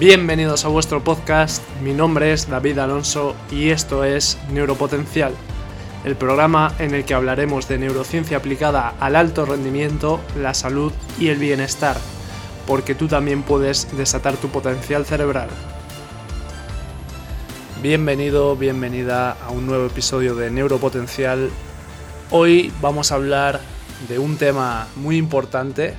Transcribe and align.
Bienvenidos 0.00 0.64
a 0.64 0.68
vuestro 0.68 1.04
podcast, 1.04 1.62
mi 1.82 1.92
nombre 1.92 2.32
es 2.32 2.48
David 2.48 2.78
Alonso 2.78 3.36
y 3.50 3.68
esto 3.68 4.02
es 4.02 4.38
Neuropotencial, 4.50 5.34
el 6.06 6.16
programa 6.16 6.74
en 6.78 6.94
el 6.94 7.04
que 7.04 7.12
hablaremos 7.12 7.68
de 7.68 7.76
neurociencia 7.76 8.38
aplicada 8.38 8.94
al 8.98 9.14
alto 9.14 9.44
rendimiento, 9.44 10.18
la 10.38 10.54
salud 10.54 10.90
y 11.18 11.28
el 11.28 11.36
bienestar, 11.36 11.98
porque 12.66 12.94
tú 12.94 13.08
también 13.08 13.42
puedes 13.42 13.94
desatar 13.94 14.38
tu 14.38 14.48
potencial 14.48 15.04
cerebral. 15.04 15.50
Bienvenido, 17.82 18.56
bienvenida 18.56 19.32
a 19.32 19.50
un 19.50 19.66
nuevo 19.66 19.84
episodio 19.84 20.34
de 20.34 20.50
Neuropotencial. 20.50 21.50
Hoy 22.30 22.72
vamos 22.80 23.12
a 23.12 23.16
hablar 23.16 23.60
de 24.08 24.18
un 24.18 24.38
tema 24.38 24.86
muy 24.96 25.18
importante. 25.18 25.92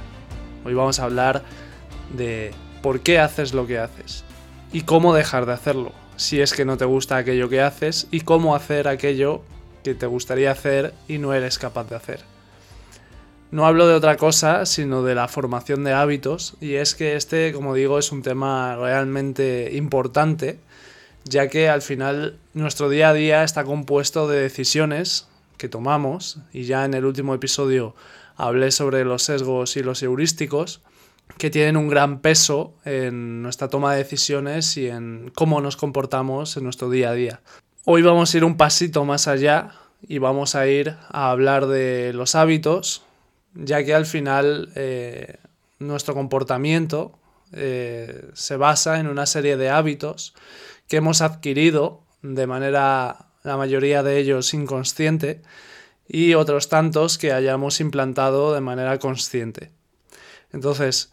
Hoy 0.66 0.74
vamos 0.74 1.00
a 1.00 1.04
hablar 1.04 1.44
de 2.18 2.52
por 2.82 3.02
qué 3.02 3.20
haces 3.20 3.54
lo 3.54 3.68
que 3.68 3.80
haces 3.80 4.24
y 4.74 4.82
cómo 4.82 5.14
dejar 5.14 5.46
de 5.46 5.54
hacerlo, 5.54 5.92
si 6.16 6.42
es 6.42 6.54
que 6.54 6.66
no 6.66 6.78
te 6.78 6.86
gusta 6.86 7.18
aquello 7.18 7.50
que 7.50 7.62
haces 7.62 8.08
y 8.12 8.22
cómo 8.22 8.56
hacer 8.56 8.88
aquello 8.88 9.42
que 9.84 9.96
te 9.96 10.06
gustaría 10.06 10.52
hacer 10.52 10.94
y 11.08 11.18
no 11.18 11.34
eres 11.34 11.58
capaz 11.58 11.90
de 11.90 11.96
hacer. 11.96 12.20
No 13.52 13.66
hablo 13.66 13.86
de 13.86 13.96
otra 13.96 14.16
cosa, 14.16 14.66
sino 14.66 15.04
de 15.04 15.14
la 15.14 15.28
formación 15.28 15.84
de 15.84 15.92
hábitos, 15.92 16.56
y 16.62 16.76
es 16.76 16.96
que 16.96 17.18
este, 17.18 17.52
como 17.52 17.74
digo, 17.74 18.00
es 18.00 18.14
un 18.14 18.22
tema 18.22 18.78
realmente 18.78 19.72
importante, 19.74 20.58
ya 21.26 21.50
que 21.50 21.68
al 21.68 21.82
final 21.82 22.38
nuestro 22.54 22.90
día 22.90 23.10
a 23.10 23.14
día 23.14 23.44
está 23.44 23.66
compuesto 23.66 24.30
de 24.30 24.40
decisiones 24.40 25.28
que 25.58 25.68
tomamos, 25.68 26.38
y 26.54 26.64
ya 26.64 26.86
en 26.86 26.94
el 26.94 27.04
último 27.04 27.36
episodio 27.36 27.94
hablé 28.38 28.72
sobre 28.72 29.04
los 29.04 29.24
sesgos 29.24 29.76
y 29.76 29.84
los 29.84 30.02
heurísticos, 30.02 30.80
que 31.38 31.50
tienen 31.50 31.78
un 31.78 31.88
gran 31.88 32.20
peso 32.20 32.76
en 32.86 33.42
nuestra 33.42 33.68
toma 33.68 33.94
de 33.94 34.00
decisiones 34.00 34.78
y 34.78 34.88
en 34.88 35.32
cómo 35.36 35.62
nos 35.62 35.78
comportamos 35.78 36.58
en 36.58 36.64
nuestro 36.64 36.90
día 36.90 37.10
a 37.10 37.14
día. 37.14 37.42
Hoy 37.86 38.02
vamos 38.02 38.34
a 38.34 38.38
ir 38.38 38.44
un 38.44 38.58
pasito 38.58 39.06
más 39.06 39.28
allá 39.28 39.72
y 40.08 40.18
vamos 40.18 40.56
a 40.56 40.68
ir 40.68 40.96
a 41.10 41.32
hablar 41.32 41.68
de 41.68 42.14
los 42.14 42.36
hábitos, 42.36 43.04
ya 43.54 43.84
que 43.84 43.94
al 43.94 44.06
final 44.06 44.72
eh, 44.76 45.38
nuestro 45.80 46.14
comportamiento 46.14 47.18
eh, 47.54 48.30
se 48.34 48.56
basa 48.56 49.00
en 49.00 49.08
una 49.08 49.26
serie 49.26 49.58
de 49.58 49.70
hábitos 49.70 50.34
que 50.88 50.98
hemos 50.98 51.22
adquirido 51.22 52.04
de 52.22 52.48
manera, 52.48 53.28
la 53.44 53.58
mayoría 53.58 54.04
de 54.04 54.20
ellos 54.20 54.54
inconsciente, 54.54 55.42
y 56.08 56.34
otros 56.34 56.70
tantos 56.70 57.18
que 57.18 57.32
hayamos 57.32 57.80
implantado 57.80 58.54
de 58.54 58.62
manera 58.62 59.00
consciente. 59.00 59.72
Entonces, 60.52 61.12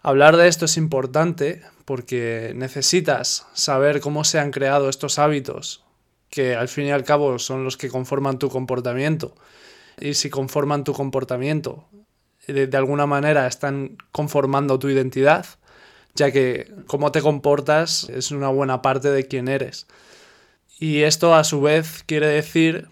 Hablar 0.00 0.36
de 0.36 0.46
esto 0.46 0.66
es 0.66 0.76
importante 0.76 1.62
porque 1.84 2.52
necesitas 2.54 3.46
saber 3.52 4.00
cómo 4.00 4.22
se 4.22 4.38
han 4.38 4.52
creado 4.52 4.88
estos 4.88 5.18
hábitos, 5.18 5.82
que 6.30 6.54
al 6.54 6.68
fin 6.68 6.86
y 6.86 6.90
al 6.92 7.02
cabo 7.02 7.38
son 7.38 7.64
los 7.64 7.76
que 7.76 7.88
conforman 7.88 8.38
tu 8.38 8.48
comportamiento. 8.48 9.34
Y 10.00 10.14
si 10.14 10.30
conforman 10.30 10.84
tu 10.84 10.92
comportamiento, 10.92 11.88
de, 12.46 12.76
alguna 12.76 13.06
manera 13.06 13.46
están 13.46 13.98
conformando 14.12 14.78
tu 14.78 14.88
identidad, 14.88 15.46
ya 16.14 16.30
que 16.30 16.72
cómo 16.86 17.10
te 17.10 17.20
comportas 17.20 18.08
es 18.08 18.30
una 18.30 18.48
buena 18.48 18.82
parte 18.82 19.10
de 19.10 19.26
quién 19.26 19.48
eres. 19.48 19.86
Y 20.78 21.02
esto 21.02 21.34
a 21.34 21.42
su 21.42 21.60
vez 21.60 22.04
quiere 22.06 22.28
decir 22.28 22.86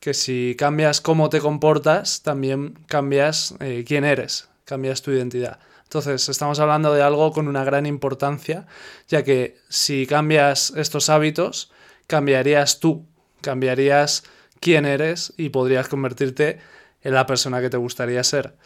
que 0.00 0.12
si 0.12 0.54
cambias 0.58 1.00
cómo 1.00 1.30
te 1.30 1.40
comportas, 1.40 2.22
también 2.22 2.74
cambias 2.86 3.54
eh, 3.60 3.84
quién 3.86 4.04
eres, 4.04 4.48
cambias 4.66 5.00
tu 5.00 5.10
identidad. 5.10 5.58
Entonces, 5.84 6.28
estamos 6.28 6.58
hablando 6.58 6.92
de 6.92 7.02
algo 7.02 7.32
con 7.32 7.46
una 7.46 7.64
gran 7.64 7.86
importancia, 7.86 8.66
ya 9.08 9.22
que 9.22 9.58
si 9.68 10.06
cambias 10.06 10.72
estos 10.76 11.08
hábitos, 11.08 11.70
cambiarías 12.06 12.80
tú, 12.80 13.06
cambiarías 13.40 14.24
quién 14.60 14.86
eres 14.86 15.34
y 15.36 15.50
podrías 15.50 15.88
convertirte 15.88 16.58
en 17.02 17.14
la 17.14 17.26
persona 17.26 17.60
que 17.60 17.70
te 17.70 17.76
gustaría 17.76 18.24
ser, 18.24 18.56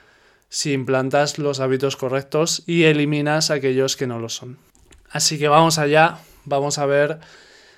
si 0.49 0.73
implantas 0.73 1.39
los 1.39 1.61
hábitos 1.61 1.97
correctos 1.97 2.63
y 2.67 2.85
eliminas 2.85 3.51
aquellos 3.51 3.97
que 3.97 4.07
no 4.07 4.19
lo 4.19 4.29
son. 4.29 4.59
Así 5.11 5.39
que 5.39 5.49
vamos 5.49 5.79
allá, 5.79 6.19
vamos 6.45 6.79
a 6.79 6.87
ver 6.87 7.19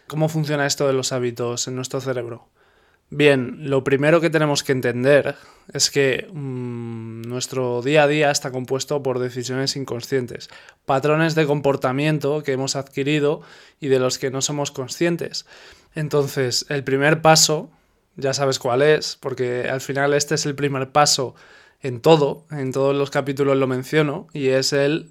cómo 0.07 0.29
funciona 0.29 0.67
esto 0.67 0.87
de 0.87 0.93
los 0.93 1.13
hábitos 1.13 1.67
en 1.67 1.77
nuestro 1.77 2.01
cerebro. 2.01 2.49
Bien, 3.13 3.69
lo 3.69 3.83
primero 3.83 4.21
que 4.21 4.31
tenemos 4.31 4.63
que 4.63 4.71
entender 4.71 5.35
es 5.73 5.91
que 5.91 6.29
mm, 6.33 7.23
nuestro 7.23 7.83
día 7.83 8.05
a 8.05 8.07
día 8.07 8.31
está 8.31 8.53
compuesto 8.53 9.03
por 9.03 9.19
decisiones 9.19 9.75
inconscientes, 9.75 10.49
patrones 10.87 11.35
de 11.35 11.45
comportamiento 11.45 12.45
que 12.45 12.53
hemos 12.53 12.77
adquirido 12.77 13.43
y 13.81 13.89
de 13.89 13.99
los 13.99 14.19
que 14.19 14.31
no 14.31 14.43
somos 14.43 14.71
conscientes. 14.71 15.45
Entonces, 15.97 16.67
el 16.69 16.85
primer 16.85 17.21
paso, 17.21 17.69
ya 18.15 18.33
sabes 18.33 18.61
cuál 18.61 18.81
es, 18.81 19.17
porque 19.17 19.69
al 19.69 19.81
final 19.81 20.15
este 20.15 20.37
es 20.37 20.47
el 20.47 20.55
primer 20.55 20.93
paso 20.93 21.35
en 21.81 22.01
todo, 22.01 22.47
en 22.53 22.71
todos 22.71 22.95
los 22.95 23.11
capítulos 23.11 23.57
lo 23.57 23.67
menciono, 23.67 24.29
y 24.33 24.49
es 24.49 24.73
el 24.73 25.11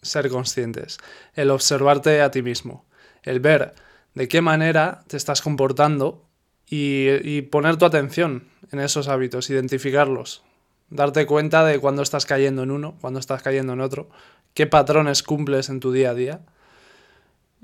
ser 0.00 0.28
conscientes, 0.28 0.98
el 1.34 1.50
observarte 1.50 2.20
a 2.20 2.30
ti 2.30 2.42
mismo, 2.42 2.86
el 3.24 3.40
ver 3.40 3.74
de 4.14 4.28
qué 4.28 4.42
manera 4.42 5.02
te 5.08 5.16
estás 5.16 5.42
comportando 5.42 6.25
y, 6.68 7.42
poner 7.42 7.76
tu 7.76 7.84
atención 7.84 8.48
en 8.72 8.80
esos 8.80 9.08
hábitos, 9.08 9.50
identificarlos, 9.50 10.42
darte 10.90 11.26
cuenta 11.26 11.64
de 11.64 11.78
cuándo 11.78 12.02
estás 12.02 12.26
cayendo 12.26 12.62
en 12.62 12.70
uno, 12.70 12.96
cuándo 13.00 13.20
estás 13.20 13.42
cayendo 13.42 13.72
en 13.72 13.80
otro, 13.80 14.08
qué 14.54 14.66
patrones 14.66 15.22
cumples 15.22 15.68
en 15.68 15.80
tu 15.80 15.92
día 15.92 16.10
a 16.10 16.14
día. 16.14 16.40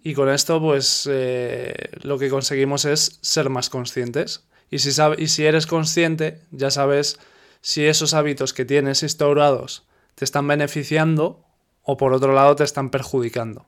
Y 0.04 0.14
con 0.14 0.28
esto, 0.28 0.60
pues 0.60 1.08
eh, 1.10 1.74
lo 2.02 2.18
que 2.18 2.28
conseguimos 2.28 2.84
es 2.84 3.18
ser 3.20 3.50
más 3.50 3.70
conscientes. 3.70 4.44
Y 4.70 4.78
si, 4.78 4.90
y 5.18 5.28
si 5.28 5.44
eres 5.44 5.66
consciente, 5.66 6.40
ya 6.50 6.70
sabes 6.70 7.18
si 7.60 7.84
esos 7.86 8.14
hábitos 8.14 8.52
que 8.52 8.64
tienes 8.64 9.02
instaurados 9.02 9.84
te 10.14 10.24
están 10.24 10.46
beneficiando 10.46 11.44
o 11.82 11.96
por 11.96 12.12
otro 12.12 12.32
lado 12.32 12.56
te 12.56 12.64
están 12.64 12.90
perjudicando. 12.90 13.66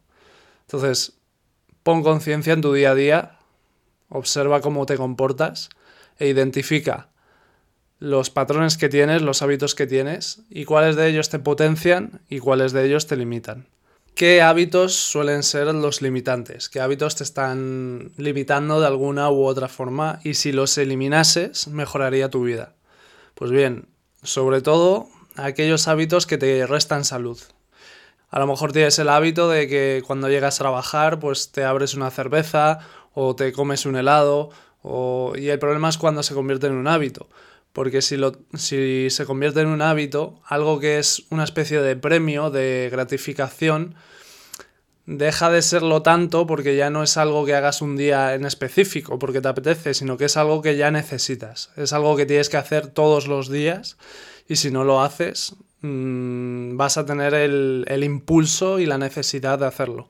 Entonces, 0.62 1.18
pon 1.82 2.02
conciencia 2.02 2.52
en 2.52 2.62
tu 2.62 2.72
día 2.72 2.92
a 2.92 2.94
día 2.94 3.38
observa 4.08 4.60
cómo 4.60 4.86
te 4.86 4.96
comportas 4.96 5.68
e 6.18 6.28
identifica 6.28 7.08
los 7.98 8.30
patrones 8.30 8.76
que 8.76 8.88
tienes, 8.88 9.22
los 9.22 9.42
hábitos 9.42 9.74
que 9.74 9.86
tienes 9.86 10.42
y 10.50 10.64
cuáles 10.64 10.96
de 10.96 11.08
ellos 11.08 11.30
te 11.30 11.38
potencian 11.38 12.20
y 12.28 12.38
cuáles 12.38 12.72
de 12.72 12.84
ellos 12.84 13.06
te 13.06 13.16
limitan. 13.16 13.66
¿Qué 14.14 14.42
hábitos 14.42 14.94
suelen 14.94 15.42
ser 15.42 15.66
los 15.74 16.00
limitantes? 16.00 16.68
¿Qué 16.68 16.80
hábitos 16.80 17.16
te 17.16 17.24
están 17.24 18.12
limitando 18.16 18.80
de 18.80 18.86
alguna 18.86 19.28
u 19.30 19.44
otra 19.44 19.68
forma? 19.68 20.20
Y 20.22 20.34
si 20.34 20.52
los 20.52 20.78
eliminases, 20.78 21.66
mejoraría 21.66 22.30
tu 22.30 22.44
vida. 22.44 22.74
Pues 23.34 23.50
bien, 23.50 23.88
sobre 24.22 24.60
todo 24.60 25.08
aquellos 25.34 25.88
hábitos 25.88 26.26
que 26.26 26.38
te 26.38 26.64
restan 26.66 27.04
salud. 27.04 27.40
A 28.30 28.38
lo 28.38 28.46
mejor 28.46 28.72
tienes 28.72 28.98
el 28.98 29.08
hábito 29.08 29.48
de 29.48 29.66
que 29.66 30.02
cuando 30.06 30.28
llegas 30.28 30.56
a 30.56 30.64
trabajar, 30.64 31.18
pues 31.18 31.50
te 31.50 31.64
abres 31.64 31.94
una 31.94 32.10
cerveza 32.10 32.80
o 33.14 33.34
te 33.36 33.52
comes 33.52 33.86
un 33.86 33.96
helado, 33.96 34.50
y 35.36 35.48
el 35.48 35.58
problema 35.58 35.88
es 35.88 35.98
cuando 35.98 36.22
se 36.22 36.34
convierte 36.34 36.66
en 36.66 36.74
un 36.74 36.88
hábito. 36.88 37.28
Porque 37.72 38.02
si, 38.02 38.16
lo, 38.16 38.36
si 38.54 39.08
se 39.10 39.24
convierte 39.24 39.60
en 39.60 39.66
un 39.66 39.82
hábito, 39.82 40.40
algo 40.46 40.78
que 40.78 40.98
es 40.98 41.24
una 41.30 41.42
especie 41.42 41.80
de 41.80 41.96
premio, 41.96 42.50
de 42.50 42.88
gratificación, 42.92 43.96
deja 45.06 45.50
de 45.50 45.60
serlo 45.60 46.02
tanto 46.02 46.46
porque 46.46 46.76
ya 46.76 46.90
no 46.90 47.02
es 47.02 47.16
algo 47.16 47.44
que 47.44 47.54
hagas 47.54 47.82
un 47.82 47.96
día 47.96 48.34
en 48.34 48.44
específico 48.44 49.18
porque 49.18 49.40
te 49.40 49.48
apetece, 49.48 49.92
sino 49.92 50.16
que 50.16 50.26
es 50.26 50.36
algo 50.36 50.62
que 50.62 50.76
ya 50.76 50.90
necesitas. 50.90 51.70
Es 51.76 51.92
algo 51.92 52.16
que 52.16 52.26
tienes 52.26 52.48
que 52.48 52.58
hacer 52.58 52.86
todos 52.86 53.26
los 53.26 53.50
días 53.50 53.96
y 54.48 54.56
si 54.56 54.70
no 54.70 54.84
lo 54.84 55.02
haces 55.02 55.56
mmm, 55.80 56.76
vas 56.76 56.96
a 56.96 57.04
tener 57.04 57.34
el, 57.34 57.84
el 57.88 58.04
impulso 58.04 58.78
y 58.78 58.86
la 58.86 58.98
necesidad 58.98 59.58
de 59.58 59.66
hacerlo. 59.66 60.08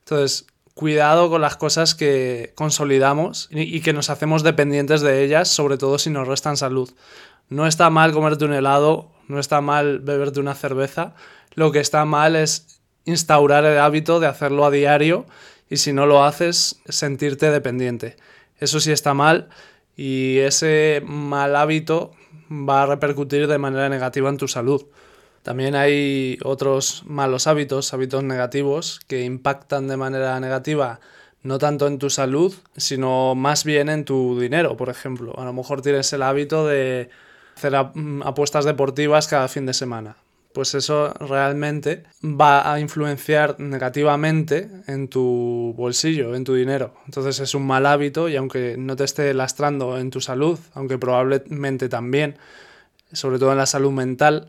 Entonces, 0.00 0.46
cuidado 0.74 1.30
con 1.30 1.40
las 1.40 1.56
cosas 1.56 1.94
que 1.94 2.52
consolidamos 2.56 3.48
y 3.50 3.80
que 3.80 3.92
nos 3.92 4.10
hacemos 4.10 4.42
dependientes 4.42 5.00
de 5.00 5.22
ellas, 5.24 5.48
sobre 5.48 5.78
todo 5.78 5.98
si 5.98 6.10
nos 6.10 6.26
restan 6.26 6.56
salud. 6.56 6.90
No 7.48 7.66
está 7.66 7.90
mal 7.90 8.12
comerte 8.12 8.44
un 8.44 8.52
helado, 8.52 9.10
no 9.28 9.38
está 9.38 9.60
mal 9.60 10.00
beberte 10.00 10.40
una 10.40 10.54
cerveza, 10.54 11.14
lo 11.54 11.70
que 11.70 11.80
está 11.80 12.04
mal 12.04 12.34
es 12.34 12.80
instaurar 13.04 13.64
el 13.64 13.78
hábito 13.78 14.18
de 14.18 14.26
hacerlo 14.26 14.64
a 14.64 14.70
diario 14.70 15.26
y 15.70 15.76
si 15.76 15.92
no 15.92 16.06
lo 16.06 16.24
haces, 16.24 16.80
sentirte 16.88 17.50
dependiente. 17.50 18.16
Eso 18.58 18.80
sí 18.80 18.90
está 18.90 19.14
mal 19.14 19.48
y 19.96 20.38
ese 20.38 21.02
mal 21.06 21.54
hábito 21.54 22.12
va 22.50 22.82
a 22.82 22.86
repercutir 22.86 23.46
de 23.46 23.58
manera 23.58 23.88
negativa 23.88 24.28
en 24.28 24.36
tu 24.36 24.48
salud. 24.48 24.86
También 25.44 25.76
hay 25.76 26.38
otros 26.42 27.04
malos 27.06 27.46
hábitos, 27.46 27.94
hábitos 27.94 28.24
negativos, 28.24 29.00
que 29.06 29.22
impactan 29.24 29.86
de 29.86 29.96
manera 29.96 30.40
negativa 30.40 30.98
no 31.42 31.58
tanto 31.58 31.86
en 31.86 31.98
tu 31.98 32.08
salud, 32.10 32.54
sino 32.76 33.34
más 33.34 33.64
bien 33.64 33.90
en 33.90 34.04
tu 34.06 34.40
dinero, 34.40 34.76
por 34.76 34.88
ejemplo. 34.88 35.38
A 35.38 35.44
lo 35.44 35.52
mejor 35.52 35.82
tienes 35.82 36.12
el 36.14 36.22
hábito 36.22 36.66
de 36.66 37.10
hacer 37.56 37.76
apuestas 37.76 38.64
deportivas 38.64 39.28
cada 39.28 39.46
fin 39.48 39.66
de 39.66 39.74
semana. 39.74 40.16
pues 40.54 40.72
eso 40.76 41.12
realmente 41.14 42.04
va 42.22 42.72
a 42.72 42.78
influenciar 42.78 43.58
negativamente 43.58 44.70
en 44.86 45.08
tu 45.08 45.74
bolsillo, 45.76 46.36
en 46.36 46.44
tu 46.44 46.54
dinero. 46.54 46.94
Entonces 47.06 47.40
es 47.40 47.56
un 47.56 47.66
mal 47.66 47.84
hábito 47.86 48.28
y 48.28 48.36
aunque 48.36 48.76
no 48.78 48.94
te 48.94 49.02
esté 49.02 49.34
lastrando 49.34 49.98
en 49.98 50.10
tu 50.10 50.20
salud, 50.20 50.58
aunque 50.74 50.96
probablemente 50.96 51.88
también, 51.88 52.36
sobre 53.12 53.40
todo 53.40 53.50
en 53.50 53.58
la 53.58 53.66
salud 53.66 53.90
mental, 53.90 54.46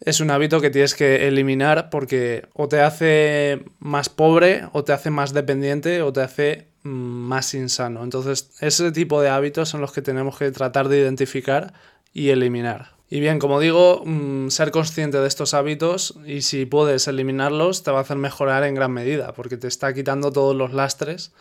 es 0.00 0.20
un 0.20 0.30
hábito 0.30 0.60
que 0.60 0.70
tienes 0.70 0.94
que 0.94 1.26
eliminar 1.28 1.90
porque 1.90 2.46
o 2.52 2.68
te 2.68 2.80
hace 2.80 3.64
más 3.78 4.08
pobre, 4.08 4.68
o 4.72 4.84
te 4.84 4.92
hace 4.92 5.10
más 5.10 5.32
dependiente, 5.32 6.02
o 6.02 6.12
te 6.12 6.20
hace 6.20 6.68
mm, 6.82 6.88
más 6.88 7.54
insano. 7.54 8.04
Entonces, 8.04 8.50
ese 8.60 8.92
tipo 8.92 9.20
de 9.20 9.30
hábitos 9.30 9.68
son 9.68 9.80
los 9.80 9.92
que 9.92 10.02
tenemos 10.02 10.38
que 10.38 10.50
tratar 10.50 10.88
de 10.88 10.98
identificar 10.98 11.72
y 12.12 12.30
eliminar. 12.30 12.96
Y 13.08 13.20
bien, 13.20 13.38
como 13.38 13.60
digo, 13.60 14.02
mm, 14.04 14.48
ser 14.48 14.70
consciente 14.70 15.18
de 15.18 15.28
estos 15.28 15.54
hábitos 15.54 16.18
y 16.26 16.42
si 16.42 16.66
puedes 16.66 17.06
eliminarlos 17.06 17.82
te 17.82 17.90
va 17.92 17.98
a 17.98 18.02
hacer 18.02 18.16
mejorar 18.16 18.64
en 18.64 18.74
gran 18.74 18.92
medida, 18.92 19.32
porque 19.32 19.56
te 19.56 19.68
está 19.68 19.94
quitando 19.94 20.32
todos 20.32 20.56
los 20.56 20.72
lastres 20.72 21.32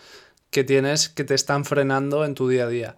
que 0.52 0.64
tienes 0.64 1.10
que 1.10 1.24
te 1.24 1.34
están 1.34 1.66
frenando 1.66 2.24
en 2.24 2.36
tu 2.36 2.48
día 2.48 2.66
a 2.66 2.70
día. 2.70 2.96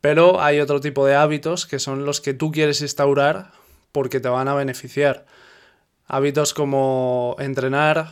Pero 0.00 0.40
hay 0.40 0.60
otro 0.60 0.80
tipo 0.80 1.06
de 1.06 1.16
hábitos 1.16 1.66
que 1.66 1.78
son 1.78 2.04
los 2.04 2.20
que 2.20 2.34
tú 2.34 2.52
quieres 2.52 2.82
instaurar 2.82 3.52
porque 3.94 4.18
te 4.18 4.28
van 4.28 4.48
a 4.48 4.54
beneficiar. 4.54 5.24
Hábitos 6.06 6.52
como 6.52 7.36
entrenar, 7.38 8.10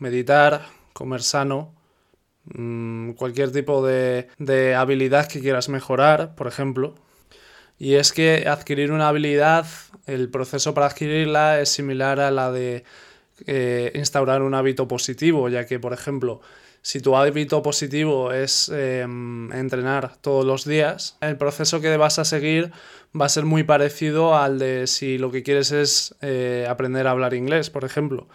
meditar, 0.00 0.66
comer 0.92 1.22
sano, 1.22 1.72
mm, 2.46 3.12
cualquier 3.12 3.52
tipo 3.52 3.86
de, 3.86 4.26
de 4.38 4.74
habilidad 4.74 5.28
que 5.28 5.38
quieras 5.40 5.68
mejorar, 5.68 6.34
por 6.34 6.48
ejemplo, 6.48 6.96
y 7.78 7.94
es 7.94 8.12
que 8.12 8.48
adquirir 8.48 8.90
una 8.90 9.06
habilidad, 9.08 9.66
el 10.06 10.30
proceso 10.30 10.74
para 10.74 10.86
adquirirla 10.86 11.60
es 11.60 11.68
similar 11.68 12.18
a 12.18 12.32
la 12.32 12.50
de 12.50 12.82
eh, 13.46 13.92
instaurar 13.94 14.42
un 14.42 14.54
hábito 14.54 14.88
positivo, 14.88 15.48
ya 15.48 15.64
que, 15.64 15.78
por 15.78 15.92
ejemplo, 15.92 16.40
si 16.82 17.00
tu 17.00 17.16
hábito 17.16 17.62
positivo 17.62 18.32
es 18.32 18.70
em, 18.70 19.52
entrenar 19.52 20.16
todos 20.20 20.44
los 20.44 20.64
días, 20.64 21.16
el 21.20 21.36
proceso 21.36 21.80
que 21.80 21.96
vas 21.96 22.18
a 22.18 22.24
seguir 22.24 22.72
va 23.18 23.26
a 23.26 23.28
ser 23.28 23.44
muy 23.44 23.64
parecido 23.64 24.36
al 24.36 24.58
de 24.58 24.86
si 24.86 25.18
lo 25.18 25.30
que 25.30 25.42
quieres 25.42 25.72
es 25.72 26.14
eh, 26.22 26.66
aprender 26.68 27.06
a 27.06 27.10
hablar 27.10 27.34
inglés, 27.34 27.70
por 27.70 27.84
ejemplo. 27.84 28.28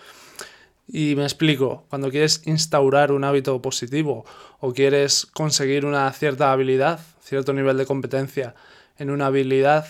Y 0.87 1.15
me 1.15 1.23
explico, 1.23 1.85
cuando 1.89 2.11
quieres 2.11 2.43
instaurar 2.45 3.11
un 3.11 3.23
hábito 3.23 3.59
positivo 3.61 4.25
o 4.59 4.73
quieres 4.73 5.25
conseguir 5.25 5.85
una 5.85 6.11
cierta 6.11 6.51
habilidad, 6.51 6.99
cierto 7.21 7.53
nivel 7.53 7.77
de 7.77 7.87
competencia, 7.87 8.53
en 8.97 9.09
una 9.09 9.27
habilidad, 9.27 9.87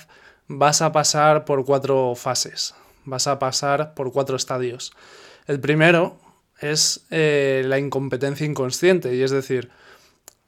vas 0.48 0.82
a 0.82 0.94
pasar 0.94 1.44
por 1.44 1.66
cuatro 1.66 2.14
fases, 2.16 2.74
vas 3.04 3.28
a 3.28 3.40
pasar 3.40 3.94
por 3.94 4.14
cuatro 4.14 4.38
estadios. 4.38 4.94
El 5.48 5.60
primero 5.60 6.18
es 6.60 7.06
eh, 7.12 7.64
la 7.66 7.80
incompetencia 7.80 8.46
inconsciente, 8.46 9.16
y 9.16 9.22
es 9.22 9.32
decir, 9.32 9.70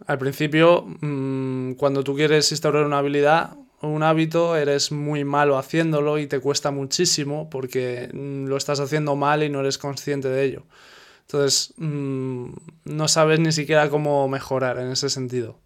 al 0.06 0.18
principio, 0.18 0.86
mm, 1.02 1.74
cuando 1.74 2.04
tú 2.04 2.16
quieres 2.16 2.52
instaurar 2.52 2.86
una 2.86 3.00
habilidad, 3.00 3.58
un 3.82 4.04
hábito, 4.04 4.56
eres 4.56 4.92
muy 4.92 5.24
malo 5.24 5.58
haciéndolo 5.58 6.18
y 6.18 6.28
te 6.28 6.40
cuesta 6.40 6.72
muchísimo 6.72 7.50
porque 7.50 8.10
mm, 8.14 8.46
lo 8.46 8.58
estás 8.58 8.80
haciendo 8.80 9.16
mal 9.16 9.44
y 9.44 9.50
no 9.50 9.60
eres 9.60 9.78
consciente 9.78 10.30
de 10.30 10.44
ello. 10.44 10.64
Entonces, 11.22 11.74
mm, 11.78 12.50
no 12.86 13.08
sabes 13.08 13.40
ni 13.40 13.52
siquiera 13.52 13.90
cómo 13.90 14.28
mejorar 14.28 14.80
en 14.80 14.92
ese 14.92 15.10
sentido. 15.10 15.60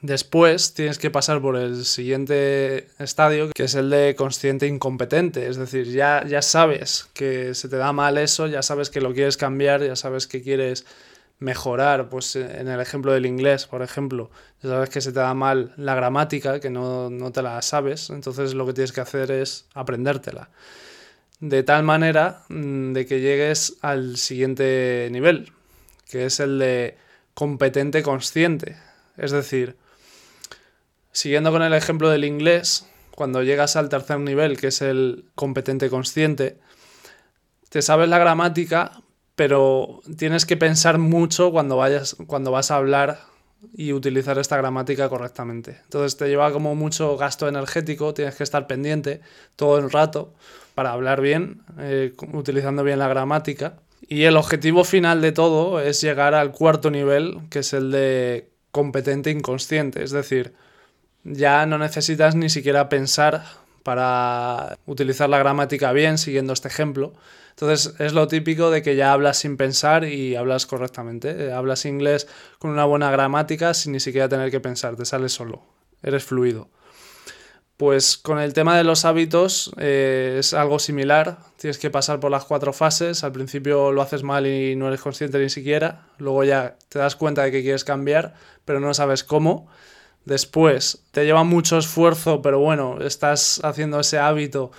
Después 0.00 0.74
tienes 0.74 0.96
que 0.96 1.10
pasar 1.10 1.40
por 1.40 1.56
el 1.56 1.84
siguiente 1.84 2.86
estadio, 3.00 3.50
que 3.52 3.64
es 3.64 3.74
el 3.74 3.90
de 3.90 4.14
consciente 4.14 4.68
incompetente. 4.68 5.48
Es 5.48 5.56
decir, 5.56 5.90
ya, 5.90 6.24
ya 6.24 6.40
sabes 6.40 7.08
que 7.14 7.54
se 7.54 7.68
te 7.68 7.76
da 7.76 7.92
mal 7.92 8.16
eso, 8.16 8.46
ya 8.46 8.62
sabes 8.62 8.90
que 8.90 9.00
lo 9.00 9.12
quieres 9.12 9.36
cambiar, 9.36 9.82
ya 9.82 9.96
sabes 9.96 10.28
que 10.28 10.40
quieres 10.40 10.86
mejorar. 11.40 12.08
Pues 12.10 12.36
en 12.36 12.68
el 12.68 12.80
ejemplo 12.80 13.12
del 13.12 13.26
inglés, 13.26 13.66
por 13.66 13.82
ejemplo, 13.82 14.30
ya 14.62 14.70
sabes 14.70 14.90
que 14.90 15.00
se 15.00 15.10
te 15.12 15.18
da 15.18 15.34
mal 15.34 15.74
la 15.76 15.96
gramática, 15.96 16.60
que 16.60 16.70
no, 16.70 17.10
no 17.10 17.32
te 17.32 17.42
la 17.42 17.60
sabes. 17.62 18.10
Entonces 18.10 18.54
lo 18.54 18.66
que 18.66 18.74
tienes 18.74 18.92
que 18.92 19.00
hacer 19.00 19.32
es 19.32 19.66
aprendértela. 19.74 20.48
De 21.40 21.64
tal 21.64 21.82
manera 21.82 22.44
mm, 22.48 22.92
de 22.92 23.04
que 23.04 23.20
llegues 23.20 23.78
al 23.80 24.16
siguiente 24.16 25.08
nivel, 25.10 25.50
que 26.08 26.26
es 26.26 26.38
el 26.38 26.60
de 26.60 26.96
competente 27.34 28.04
consciente. 28.04 28.76
Es 29.16 29.32
decir, 29.32 29.76
Siguiendo 31.12 31.50
con 31.50 31.62
el 31.62 31.74
ejemplo 31.74 32.10
del 32.10 32.24
inglés, 32.24 32.86
cuando 33.14 33.42
llegas 33.42 33.76
al 33.76 33.88
tercer 33.88 34.20
nivel, 34.20 34.56
que 34.56 34.68
es 34.68 34.82
el 34.82 35.24
competente 35.34 35.90
consciente, 35.90 36.58
te 37.68 37.82
sabes 37.82 38.08
la 38.08 38.18
gramática, 38.18 39.02
pero 39.34 40.00
tienes 40.16 40.46
que 40.46 40.56
pensar 40.56 40.98
mucho 40.98 41.50
cuando, 41.50 41.76
vayas, 41.76 42.16
cuando 42.26 42.50
vas 42.50 42.70
a 42.70 42.76
hablar 42.76 43.20
y 43.74 43.92
utilizar 43.92 44.38
esta 44.38 44.56
gramática 44.56 45.08
correctamente. 45.08 45.78
Entonces 45.84 46.16
te 46.16 46.28
lleva 46.28 46.52
como 46.52 46.74
mucho 46.74 47.16
gasto 47.16 47.48
energético, 47.48 48.14
tienes 48.14 48.36
que 48.36 48.44
estar 48.44 48.66
pendiente 48.66 49.20
todo 49.56 49.78
el 49.78 49.90
rato 49.90 50.34
para 50.74 50.92
hablar 50.92 51.20
bien, 51.20 51.62
eh, 51.78 52.12
utilizando 52.32 52.84
bien 52.84 52.98
la 52.98 53.08
gramática. 53.08 53.80
Y 54.08 54.24
el 54.24 54.36
objetivo 54.36 54.84
final 54.84 55.20
de 55.20 55.32
todo 55.32 55.80
es 55.80 56.00
llegar 56.00 56.34
al 56.34 56.52
cuarto 56.52 56.90
nivel, 56.90 57.40
que 57.50 57.60
es 57.60 57.72
el 57.72 57.90
de 57.90 58.48
competente 58.70 59.30
inconsciente, 59.30 60.04
es 60.04 60.12
decir, 60.12 60.54
ya 61.32 61.66
no 61.66 61.78
necesitas 61.78 62.34
ni 62.34 62.48
siquiera 62.48 62.88
pensar 62.88 63.44
para 63.82 64.78
utilizar 64.86 65.28
la 65.28 65.38
gramática 65.38 65.92
bien 65.92 66.18
siguiendo 66.18 66.52
este 66.52 66.68
ejemplo. 66.68 67.12
Entonces 67.50 67.94
es 67.98 68.12
lo 68.12 68.28
típico 68.28 68.70
de 68.70 68.82
que 68.82 68.96
ya 68.96 69.12
hablas 69.12 69.38
sin 69.38 69.56
pensar 69.56 70.04
y 70.04 70.36
hablas 70.36 70.66
correctamente. 70.66 71.46
Eh, 71.46 71.52
hablas 71.52 71.86
inglés 71.86 72.28
con 72.58 72.70
una 72.70 72.84
buena 72.84 73.10
gramática 73.10 73.74
sin 73.74 73.92
ni 73.92 74.00
siquiera 74.00 74.28
tener 74.28 74.50
que 74.50 74.60
pensar, 74.60 74.96
te 74.96 75.04
sale 75.04 75.28
solo, 75.28 75.62
eres 76.02 76.24
fluido. 76.24 76.68
Pues 77.76 78.18
con 78.18 78.40
el 78.40 78.54
tema 78.54 78.76
de 78.76 78.82
los 78.82 79.04
hábitos 79.04 79.72
eh, 79.78 80.36
es 80.40 80.52
algo 80.52 80.80
similar, 80.80 81.38
tienes 81.56 81.78
que 81.78 81.90
pasar 81.90 82.18
por 82.18 82.30
las 82.30 82.44
cuatro 82.44 82.72
fases, 82.72 83.22
al 83.22 83.30
principio 83.30 83.92
lo 83.92 84.02
haces 84.02 84.24
mal 84.24 84.48
y 84.48 84.74
no 84.74 84.88
eres 84.88 85.00
consciente 85.00 85.38
ni 85.38 85.48
siquiera, 85.48 86.08
luego 86.18 86.42
ya 86.42 86.76
te 86.88 86.98
das 86.98 87.14
cuenta 87.14 87.44
de 87.44 87.52
que 87.52 87.62
quieres 87.62 87.84
cambiar, 87.84 88.34
pero 88.64 88.80
no 88.80 88.92
sabes 88.94 89.22
cómo 89.22 89.68
Después, 90.24 91.04
te 91.10 91.24
lleva 91.24 91.44
mucho 91.44 91.78
esfuerzo, 91.78 92.42
pero 92.42 92.58
bueno, 92.60 92.98
estás 93.00 93.60
haciendo 93.64 94.00
ese 94.00 94.18
hábito, 94.18 94.70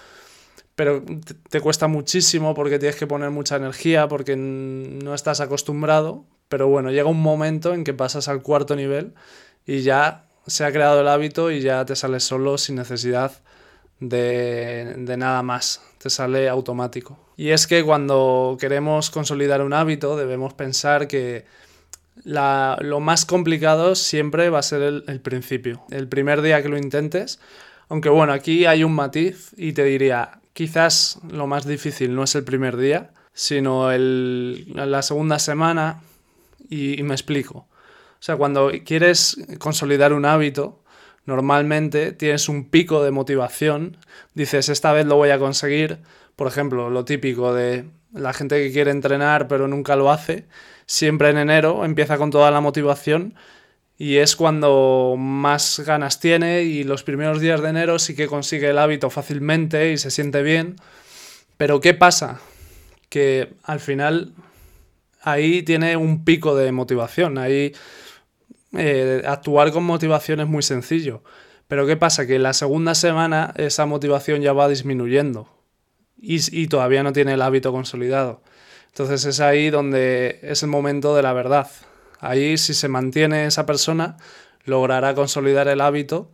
pero 0.75 1.03
te 1.49 1.59
cuesta 1.59 1.87
muchísimo 1.87 2.53
porque 2.53 2.79
tienes 2.79 2.95
que 2.95 3.07
poner 3.07 3.31
mucha 3.31 3.55
energía, 3.55 4.07
porque 4.07 4.35
no 4.35 5.13
estás 5.13 5.41
acostumbrado. 5.41 6.23
Pero 6.47 6.67
bueno, 6.67 6.89
llega 6.91 7.09
un 7.09 7.21
momento 7.21 7.73
en 7.73 7.83
que 7.83 7.93
pasas 7.93 8.27
al 8.27 8.41
cuarto 8.41 8.75
nivel 8.75 9.13
y 9.65 9.81
ya 9.81 10.25
se 10.47 10.65
ha 10.65 10.71
creado 10.71 11.01
el 11.01 11.07
hábito 11.07 11.51
y 11.51 11.61
ya 11.61 11.85
te 11.85 11.95
sale 11.95 12.19
solo 12.19 12.57
sin 12.57 12.75
necesidad 12.75 13.31
de, 13.99 14.95
de, 14.97 15.17
nada 15.17 15.43
más, 15.43 15.81
te 15.97 16.09
sale 16.09 16.49
automático. 16.49 17.19
Y 17.37 17.49
es 17.49 17.67
que 17.67 17.83
cuando 17.83 18.57
queremos 18.59 19.09
consolidar 19.11 19.61
un 19.61 19.73
hábito 19.73 20.17
debemos 20.17 20.53
pensar 20.53 21.07
que 21.07 21.45
lo 22.23 22.99
más 22.99 23.25
complicado 23.25 23.95
siempre 23.95 24.49
va 24.49 24.59
a 24.59 24.63
ser 24.63 24.81
el, 24.81 25.21
principio, 25.21 25.83
el 25.89 26.07
primer 26.07 26.41
día 26.41 26.61
que 26.61 26.69
lo 26.69 26.77
intentes. 26.77 27.39
Aunque 27.87 28.09
bueno, 28.09 28.33
aquí 28.33 28.65
hay 28.65 28.83
un 28.83 28.93
matiz 28.93 29.51
y 29.57 29.73
te 29.73 29.83
diría, 29.83 30.39
quizás 30.53 31.19
lo 31.31 31.47
más 31.47 31.65
difícil 31.65 32.13
no 32.13 32.23
es 32.23 32.35
el 32.35 32.43
primer 32.43 32.77
día, 32.77 33.11
sino 33.33 33.89
la 33.91 35.01
segunda 35.01 35.39
semana 35.39 36.01
y, 36.69 37.01
me 37.03 37.13
explico. 37.13 37.59
O 37.59 38.21
sea, 38.21 38.35
cuando 38.35 38.71
quieres 38.85 39.37
consolidar 39.59 40.13
un 40.13 40.25
hábito, 40.25 40.83
normalmente 41.25 42.11
tienes 42.11 42.49
un 42.49 42.69
pico 42.69 43.03
de 43.03 43.11
motivación, 43.11 43.97
dices, 44.33 44.69
esta 44.69 44.91
vez 44.91 45.05
lo 45.05 45.15
voy 45.15 45.29
a 45.29 45.39
conseguir, 45.39 45.99
por 46.35 46.47
ejemplo, 46.47 46.89
lo 46.89 47.05
típico 47.05 47.53
de 47.53 47.85
la 48.13 48.33
gente 48.33 48.61
que 48.61 48.71
quiere 48.71 48.91
entrenar 48.91 49.47
pero 49.47 49.67
nunca 49.67 49.95
lo 49.95 50.11
hace, 50.11 50.45
siempre 50.89 51.29
en 51.29 51.37
enero 51.37 51.85
empieza 51.85 52.17
con 52.17 52.31
toda 52.31 52.49
la 52.49 52.61
motivación 52.61 53.35
y 53.95 54.17
es 54.17 54.35
cuando 54.35 55.13
más 55.19 55.81
ganas 55.85 56.19
tiene 56.19 56.63
y 56.63 56.83
los 56.83 57.03
primeros 57.03 57.39
días 57.39 57.61
de 57.61 57.69
enero 57.69 57.99
sí 57.99 58.15
que 58.15 58.25
consigue 58.25 58.71
el 58.71 58.79
hábito 58.79 59.11
fácilmente 59.11 59.91
y 59.91 59.99
se 59.99 60.09
siente 60.09 60.41
bien. 60.41 60.77
Pero 61.57 61.79
¿qué 61.79 61.93
pasa? 61.93 62.41
Que 63.07 63.53
al 63.63 63.79
final 63.79 64.33
ahí 65.21 65.61
tiene 65.61 65.95
un 65.95 66.25
pico 66.25 66.55
de 66.55 66.71
motivación, 66.71 67.37
ahí 67.37 67.71
eh, 68.75 69.21
actuar 69.27 69.71
con 69.71 69.83
motivación 69.83 70.39
es 70.39 70.47
muy 70.47 70.63
sencillo. 70.63 71.23
Pero 71.67 71.85
¿qué 71.85 71.97
pasa? 71.97 72.25
Que 72.25 72.39
la 72.39 72.53
segunda 72.53 72.95
semana 72.95 73.53
esa 73.57 73.85
motivación 73.85 74.41
ya 74.41 74.53
va 74.53 74.67
disminuyendo 74.67 75.53
y, 76.19 76.39
y 76.59 76.67
todavía 76.67 77.03
no 77.03 77.13
tiene 77.13 77.33
el 77.33 77.43
hábito 77.43 77.71
consolidado. 77.71 78.41
Entonces 78.89 79.25
es 79.25 79.39
ahí 79.39 79.69
donde 79.69 80.39
es 80.41 80.63
el 80.63 80.69
momento 80.69 81.15
de 81.15 81.21
la 81.21 81.33
verdad. 81.33 81.69
Ahí 82.19 82.57
si 82.57 82.73
se 82.73 82.89
mantiene 82.89 83.45
esa 83.45 83.65
persona, 83.65 84.17
logrará 84.65 85.15
consolidar 85.15 85.67
el 85.67 85.81
hábito, 85.81 86.29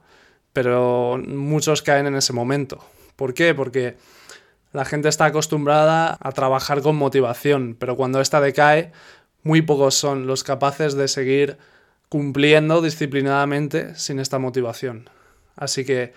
pero 0.54 1.22
muchos 1.28 1.82
caen 1.82 2.08
en 2.08 2.16
ese 2.16 2.34
momento. 2.34 2.84
¿Por 3.16 3.34
qué? 3.34 3.54
Porque 3.54 3.98
la 4.74 4.86
gente 4.86 5.10
está 5.10 5.26
acostumbrada 5.26 6.18
a 6.20 6.32
trabajar 6.32 6.82
con 6.82 6.96
motivación, 6.96 7.76
pero 7.80 7.96
cuando 7.96 8.20
esta 8.20 8.42
decae, 8.42 8.92
muy 9.44 9.62
pocos 9.62 9.96
son 9.96 10.28
los 10.28 10.44
capaces 10.44 10.96
de 10.96 11.08
seguir 11.08 11.58
cumpliendo 12.10 12.82
disciplinadamente 12.82 13.96
sin 13.96 14.20
esta 14.20 14.40
motivación. 14.40 15.10
Así 15.56 15.86
que 15.86 16.14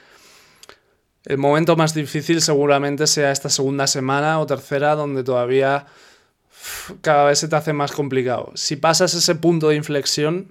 el 1.25 1.39
momento 1.39 1.77
más 1.77 1.95
difícil 1.95 2.41
seguramente 2.41 3.07
sea 3.07 3.31
esta 3.31 3.51
segunda 3.51 3.87
semana 3.87 4.41
o 4.41 4.47
tercera 4.47 4.95
donde 4.95 5.23
todavía 5.25 5.87
cada 7.01 7.25
vez 7.25 7.39
se 7.39 7.49
te 7.49 7.57
hace 7.57 7.73
más 7.73 7.93
complicado. 7.93 8.53
Si 8.55 8.77
pasas 8.77 9.15
ese 9.15 9.35
punto 9.35 9.69
de 9.69 9.77
inflexión, 9.77 10.49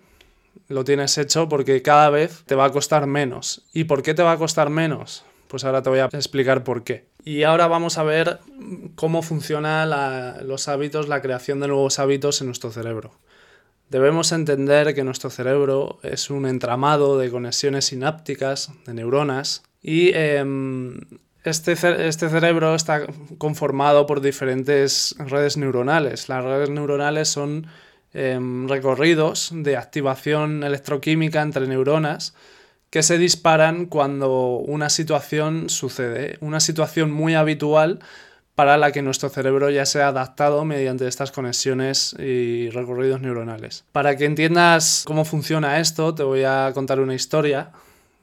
lo 0.68 0.84
tienes 0.84 1.18
hecho 1.18 1.48
porque 1.50 1.82
cada 1.82 2.10
vez 2.10 2.44
te 2.46 2.56
va 2.56 2.66
a 2.66 2.72
costar 2.72 3.08
menos. 3.08 3.64
¿Y 3.74 3.86
por 3.86 4.04
qué 4.04 4.14
te 4.14 4.24
va 4.24 4.34
a 4.34 4.38
costar 4.38 4.70
menos? 4.70 5.24
Pues 5.48 5.64
ahora 5.64 5.82
te 5.82 5.90
voy 5.90 6.00
a 6.00 6.06
explicar 6.06 6.64
por 6.64 6.84
qué. 6.84 7.06
Y 7.24 7.44
ahora 7.44 7.68
vamos 7.68 7.98
a 7.98 8.04
ver 8.04 8.40
cómo 8.96 9.22
funcionan 9.22 9.90
los 10.48 10.68
hábitos, 10.68 11.08
la 11.08 11.22
creación 11.22 11.60
de 11.60 11.68
nuevos 11.68 12.00
hábitos 12.00 12.42
en 12.42 12.48
nuestro 12.48 12.72
cerebro. 12.72 13.12
Debemos 13.90 14.34
entender 14.34 14.94
que 14.94 15.06
nuestro 15.06 15.30
cerebro 15.30 16.00
es 16.04 16.30
un 16.30 16.46
entramado 16.46 17.18
de 17.18 17.32
conexiones 17.32 17.86
sinápticas, 17.86 18.72
de 18.86 18.94
neuronas, 18.94 19.64
y 19.82 20.12
em, 20.14 21.00
este, 21.50 21.74
este, 22.08 22.30
cerebro 22.30 22.75
está 22.75 23.06
conformado 23.38 24.06
por 24.06 24.22
diferentes 24.22 25.16
redes 25.18 25.58
neuronales. 25.58 26.30
Las 26.30 26.44
redes 26.44 26.70
neuronales 26.70 27.27
son 27.30 27.68
em, 28.13 28.68
recorridos 28.68 29.51
de 29.54 29.77
activación 29.77 30.63
electroquímica 30.63 31.42
entre 31.42 31.68
neuronas 31.68 32.34
que 32.89 33.04
se 33.04 33.18
disparan 33.18 33.86
cuando 33.86 34.58
una 34.58 34.89
situación 34.89 35.70
sucede, 35.70 36.38
una 36.42 36.60
situación 36.60 37.12
muy 37.12 37.36
habitual 37.36 38.00
para 38.56 38.77
la 38.77 38.92
que 38.92 39.01
nuestro 39.01 39.30
cerebro 39.30 39.70
ya 39.70 39.86
se 39.86 40.01
ha 40.01 40.08
adaptado 40.08 40.66
mediante 40.66 41.08
estas 41.08 41.32
conexiones 41.32 42.16
y 42.18 42.70
recorridos 42.72 43.22
neuronales. 43.22 43.84
Para 43.92 44.16
que 44.18 44.25
entiendas 44.25 45.04
cómo 45.06 45.25
funciona 45.25 45.80
esto, 45.80 46.16
te 46.16 46.24
voy 46.24 46.44
a 46.44 46.72
contar 46.74 47.00
una 47.00 47.13
historia 47.13 47.72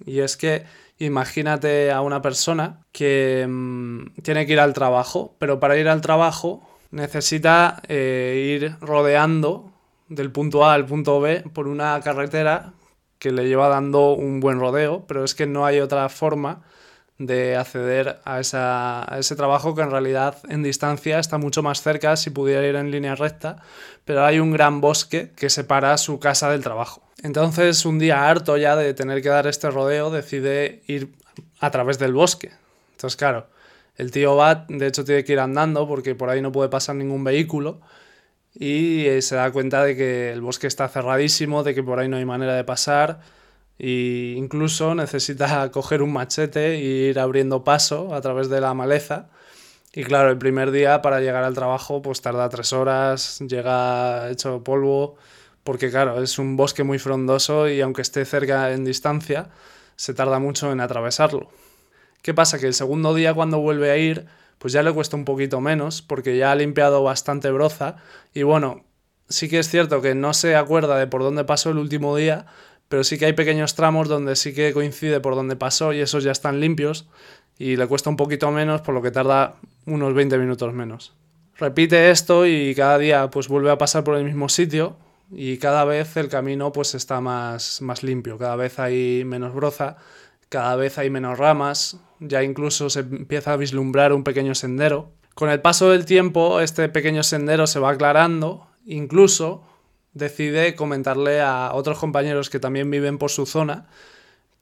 y 0.04 0.20
es 0.20 0.36
que 0.36 0.64
imagínate 0.98 1.90
a 1.90 2.00
una 2.00 2.22
persona 2.22 2.80
que 2.92 3.46
mm, 3.48 4.20
tiene 4.22 4.46
que 4.46 4.54
ir 4.54 4.60
al 4.60 4.74
trabajo, 4.74 5.34
pero 5.38 5.60
para 5.60 5.76
ir 5.76 5.88
al 5.88 6.00
trabajo 6.00 6.62
necesita 6.90 7.82
eh, 7.88 8.56
ir 8.56 8.76
rodeando 8.80 9.72
del 10.08 10.30
punto 10.30 10.64
A 10.64 10.74
al 10.74 10.86
punto 10.86 11.20
B 11.20 11.44
por 11.52 11.66
una 11.68 12.00
carretera 12.00 12.72
que 13.18 13.30
le 13.30 13.48
lleva 13.48 13.68
dando 13.68 14.12
un 14.12 14.40
buen 14.40 14.60
rodeo, 14.60 15.04
pero 15.06 15.24
es 15.24 15.34
que 15.34 15.46
no 15.46 15.64
hay 15.64 15.80
otra 15.80 16.08
forma 16.08 16.62
de 17.18 17.56
acceder 17.56 18.20
a, 18.24 18.40
ese 18.40 19.36
trabajo 19.36 19.74
que 19.74 19.82
en 19.82 19.90
realidad 19.90 20.38
en 20.48 20.62
distancia 20.62 21.18
está 21.18 21.38
mucho 21.38 21.62
más 21.62 21.80
cerca 21.80 22.16
si 22.16 22.30
pudiera 22.30 22.66
ir 22.66 22.74
en 22.76 22.90
línea 22.90 23.14
recta, 23.14 23.62
pero 24.04 24.24
hay 24.24 24.40
un 24.40 24.50
gran 24.50 24.80
bosque 24.80 25.32
que 25.36 25.48
separa 25.48 25.96
su 25.96 26.18
casa 26.18 26.50
del 26.50 26.62
trabajo. 26.62 27.03
Entonces 27.24 27.86
un 27.86 27.98
día 27.98 28.28
harto 28.28 28.58
ya 28.58 28.76
de 28.76 28.92
tener 28.92 29.22
que 29.22 29.30
dar 29.30 29.46
este 29.46 29.70
rodeo 29.70 30.10
decide 30.10 30.82
ir 30.86 31.14
a 31.58 31.70
través 31.70 31.98
del 31.98 32.12
bosque. 32.12 32.52
Entonces 32.92 33.16
claro, 33.16 33.46
el 33.96 34.10
tío 34.10 34.36
va, 34.36 34.66
de 34.68 34.86
hecho 34.86 35.06
tiene 35.06 35.24
que 35.24 35.32
ir 35.32 35.40
andando 35.40 35.88
porque 35.88 36.14
por 36.14 36.28
ahí 36.28 36.42
no 36.42 36.52
puede 36.52 36.68
pasar 36.68 36.96
ningún 36.96 37.24
vehículo 37.24 37.80
y 38.54 39.06
eh, 39.06 39.22
se 39.22 39.36
da 39.36 39.50
cuenta 39.52 39.82
de 39.82 39.96
que 39.96 40.32
el 40.32 40.42
bosque 40.42 40.66
está 40.66 40.86
cerradísimo, 40.86 41.62
de 41.62 41.74
que 41.74 41.82
por 41.82 41.98
ahí 41.98 42.08
no 42.08 42.18
hay 42.18 42.26
manera 42.26 42.54
de 42.56 42.64
pasar 42.64 43.20
e 43.78 44.34
incluso 44.36 44.94
necesita 44.94 45.70
coger 45.72 46.02
un 46.02 46.12
machete 46.12 46.74
e 46.74 47.08
ir 47.08 47.18
abriendo 47.18 47.64
paso 47.64 48.14
a 48.14 48.20
través 48.20 48.50
de 48.50 48.60
la 48.60 48.74
maleza. 48.74 49.30
Y 49.94 50.04
claro, 50.04 50.30
el 50.30 50.36
primer 50.36 50.72
día 50.72 51.00
para 51.00 51.20
llegar 51.20 51.44
al 51.44 51.54
trabajo 51.54 52.02
pues 52.02 52.20
tarda 52.20 52.50
tres 52.50 52.74
horas, 52.74 53.38
llega 53.40 54.28
hecho 54.30 54.62
polvo, 54.62 55.16
porque 55.64 55.90
claro, 55.90 56.22
es 56.22 56.38
un 56.38 56.56
bosque 56.56 56.84
muy 56.84 56.98
frondoso 56.98 57.68
y 57.68 57.80
aunque 57.80 58.02
esté 58.02 58.24
cerca 58.24 58.72
en 58.72 58.84
distancia, 58.84 59.48
se 59.96 60.14
tarda 60.14 60.38
mucho 60.38 60.70
en 60.70 60.80
atravesarlo. 60.80 61.48
¿Qué 62.22 62.34
pasa? 62.34 62.58
Que 62.58 62.66
el 62.66 62.74
segundo 62.74 63.14
día 63.14 63.34
cuando 63.34 63.58
vuelve 63.58 63.90
a 63.90 63.96
ir, 63.96 64.26
pues 64.58 64.72
ya 64.72 64.82
le 64.82 64.92
cuesta 64.92 65.16
un 65.16 65.24
poquito 65.24 65.60
menos, 65.60 66.02
porque 66.02 66.36
ya 66.36 66.52
ha 66.52 66.54
limpiado 66.54 67.02
bastante 67.02 67.50
broza 67.50 67.96
y 68.32 68.42
bueno, 68.42 68.84
sí 69.28 69.48
que 69.48 69.58
es 69.58 69.68
cierto 69.68 70.02
que 70.02 70.14
no 70.14 70.34
se 70.34 70.54
acuerda 70.54 70.98
de 70.98 71.06
por 71.06 71.22
dónde 71.22 71.44
pasó 71.44 71.70
el 71.70 71.78
último 71.78 72.14
día, 72.16 72.46
pero 72.88 73.02
sí 73.02 73.18
que 73.18 73.26
hay 73.26 73.32
pequeños 73.32 73.74
tramos 73.74 74.08
donde 74.08 74.36
sí 74.36 74.54
que 74.54 74.72
coincide 74.72 75.20
por 75.20 75.34
donde 75.34 75.56
pasó 75.56 75.92
y 75.92 76.00
esos 76.00 76.24
ya 76.24 76.32
están 76.32 76.60
limpios 76.60 77.08
y 77.58 77.76
le 77.76 77.86
cuesta 77.86 78.10
un 78.10 78.16
poquito 78.16 78.50
menos, 78.50 78.82
por 78.82 78.94
lo 78.94 79.02
que 79.02 79.10
tarda 79.10 79.54
unos 79.86 80.12
20 80.14 80.38
minutos 80.38 80.72
menos. 80.74 81.14
Repite 81.56 82.10
esto 82.10 82.46
y 82.46 82.74
cada 82.74 82.98
día 82.98 83.30
pues 83.30 83.48
vuelve 83.48 83.70
a 83.70 83.78
pasar 83.78 84.04
por 84.04 84.16
el 84.16 84.24
mismo 84.24 84.48
sitio 84.48 84.96
y 85.36 85.58
cada 85.58 85.84
vez 85.84 86.16
el 86.16 86.28
camino 86.28 86.72
pues 86.72 86.94
está 86.94 87.20
más, 87.20 87.82
más 87.82 88.02
limpio, 88.02 88.38
cada 88.38 88.56
vez 88.56 88.78
hay 88.78 89.24
menos 89.24 89.54
broza, 89.54 89.96
cada 90.48 90.76
vez 90.76 90.98
hay 90.98 91.10
menos 91.10 91.38
ramas, 91.38 91.98
ya 92.20 92.42
incluso 92.42 92.88
se 92.90 93.00
empieza 93.00 93.52
a 93.52 93.56
vislumbrar 93.56 94.12
un 94.12 94.24
pequeño 94.24 94.54
sendero. 94.54 95.10
Con 95.34 95.50
el 95.50 95.60
paso 95.60 95.90
del 95.90 96.04
tiempo 96.04 96.60
este 96.60 96.88
pequeño 96.88 97.22
sendero 97.22 97.66
se 97.66 97.80
va 97.80 97.90
aclarando, 97.90 98.68
incluso 98.86 99.64
decide 100.12 100.76
comentarle 100.76 101.40
a 101.40 101.72
otros 101.74 101.98
compañeros 101.98 102.48
que 102.48 102.60
también 102.60 102.90
viven 102.90 103.18
por 103.18 103.30
su 103.30 103.46
zona 103.46 103.88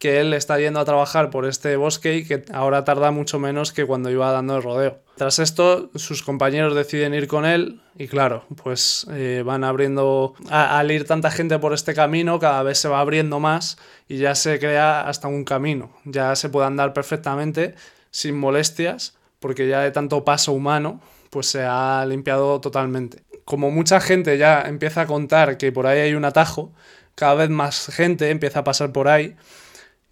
que 0.02 0.18
él 0.18 0.34
está 0.34 0.58
yendo 0.58 0.80
a 0.80 0.84
trabajar 0.84 1.30
por 1.30 1.46
este 1.46 1.76
bosque 1.76 2.16
y 2.16 2.24
que 2.24 2.42
ahora 2.52 2.82
tarda 2.82 3.12
mucho 3.12 3.38
menos 3.38 3.72
que 3.72 3.86
cuando 3.86 4.10
iba 4.10 4.32
dando 4.32 4.56
el 4.56 4.62
rodeo. 4.64 4.98
Tras 5.14 5.38
esto, 5.38 5.90
sus 5.94 6.24
compañeros 6.24 6.74
deciden 6.74 7.14
ir 7.14 7.28
con 7.28 7.46
él 7.46 7.80
y 7.96 8.08
claro, 8.08 8.44
pues 8.64 9.06
eh, 9.12 9.44
van 9.46 9.62
abriendo, 9.62 10.34
al 10.50 10.90
ir 10.90 11.06
tanta 11.06 11.30
gente 11.30 11.56
por 11.60 11.72
este 11.72 11.94
camino, 11.94 12.40
cada 12.40 12.64
vez 12.64 12.78
se 12.78 12.88
va 12.88 12.98
abriendo 12.98 13.38
más 13.38 13.78
y 14.08 14.16
ya 14.16 14.34
se 14.34 14.58
crea 14.58 15.02
hasta 15.02 15.28
un 15.28 15.44
camino, 15.44 15.92
ya 16.04 16.34
se 16.34 16.48
puede 16.48 16.66
andar 16.66 16.94
perfectamente 16.94 17.76
sin 18.10 18.36
molestias 18.36 19.14
porque 19.38 19.68
ya 19.68 19.82
de 19.82 19.92
tanto 19.92 20.24
paso 20.24 20.50
humano, 20.50 21.00
pues 21.30 21.46
se 21.46 21.62
ha 21.62 22.04
limpiado 22.08 22.60
totalmente 22.60 23.22
como 23.44 23.70
mucha 23.70 24.00
gente 24.00 24.36
ya 24.36 24.62
empieza 24.62 25.02
a 25.02 25.06
contar 25.06 25.58
que 25.58 25.70
por 25.70 25.86
ahí 25.86 26.00
hay 26.00 26.14
un 26.14 26.24
atajo, 26.24 26.72
cada 27.14 27.34
vez 27.34 27.50
más 27.50 27.86
gente 27.86 28.30
empieza 28.30 28.60
a 28.60 28.64
pasar 28.64 28.90
por 28.90 29.06
ahí 29.06 29.36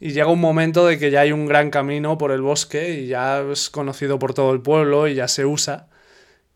y 0.00 0.12
llega 0.12 0.28
un 0.28 0.40
momento 0.40 0.87
de 0.87 0.99
que 0.99 1.11
ya 1.11 1.21
hay 1.21 1.33
un 1.33 1.47
gran 1.47 1.71
camino 1.71 2.16
por 2.16 2.33
el 2.33 2.40
bosque 2.40 2.95
y 2.95 3.07
ya 3.07 3.42
es 3.42 3.69
conocido 3.69 4.19
por 4.19 4.33
todo 4.33 4.52
el 4.52 4.62
pueblo 4.62 5.07
y 5.07 5.14
ya 5.14 5.28
se 5.28 5.45
usa. 5.45 5.88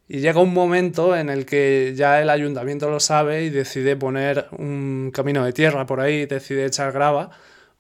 Y 0.09 0.21
llega 0.21 0.41
un 0.41 0.55
momento 0.55 1.17
en 1.17 1.29
el 1.29 1.47
que 1.47 1.93
ya 1.95 2.21
el 2.23 2.31
ayuntamiento 2.31 2.91
lo 2.91 3.01
sabe 3.01 3.45
y 3.45 3.51
decide 3.51 3.97
poner 3.97 4.47
un 4.53 5.11
camino 5.15 5.45
de 5.45 5.53
tierra 5.53 5.87
por 5.87 6.01
ahí, 6.01 6.27
decide 6.27 6.65
echar 6.67 6.93
grava 6.93 7.31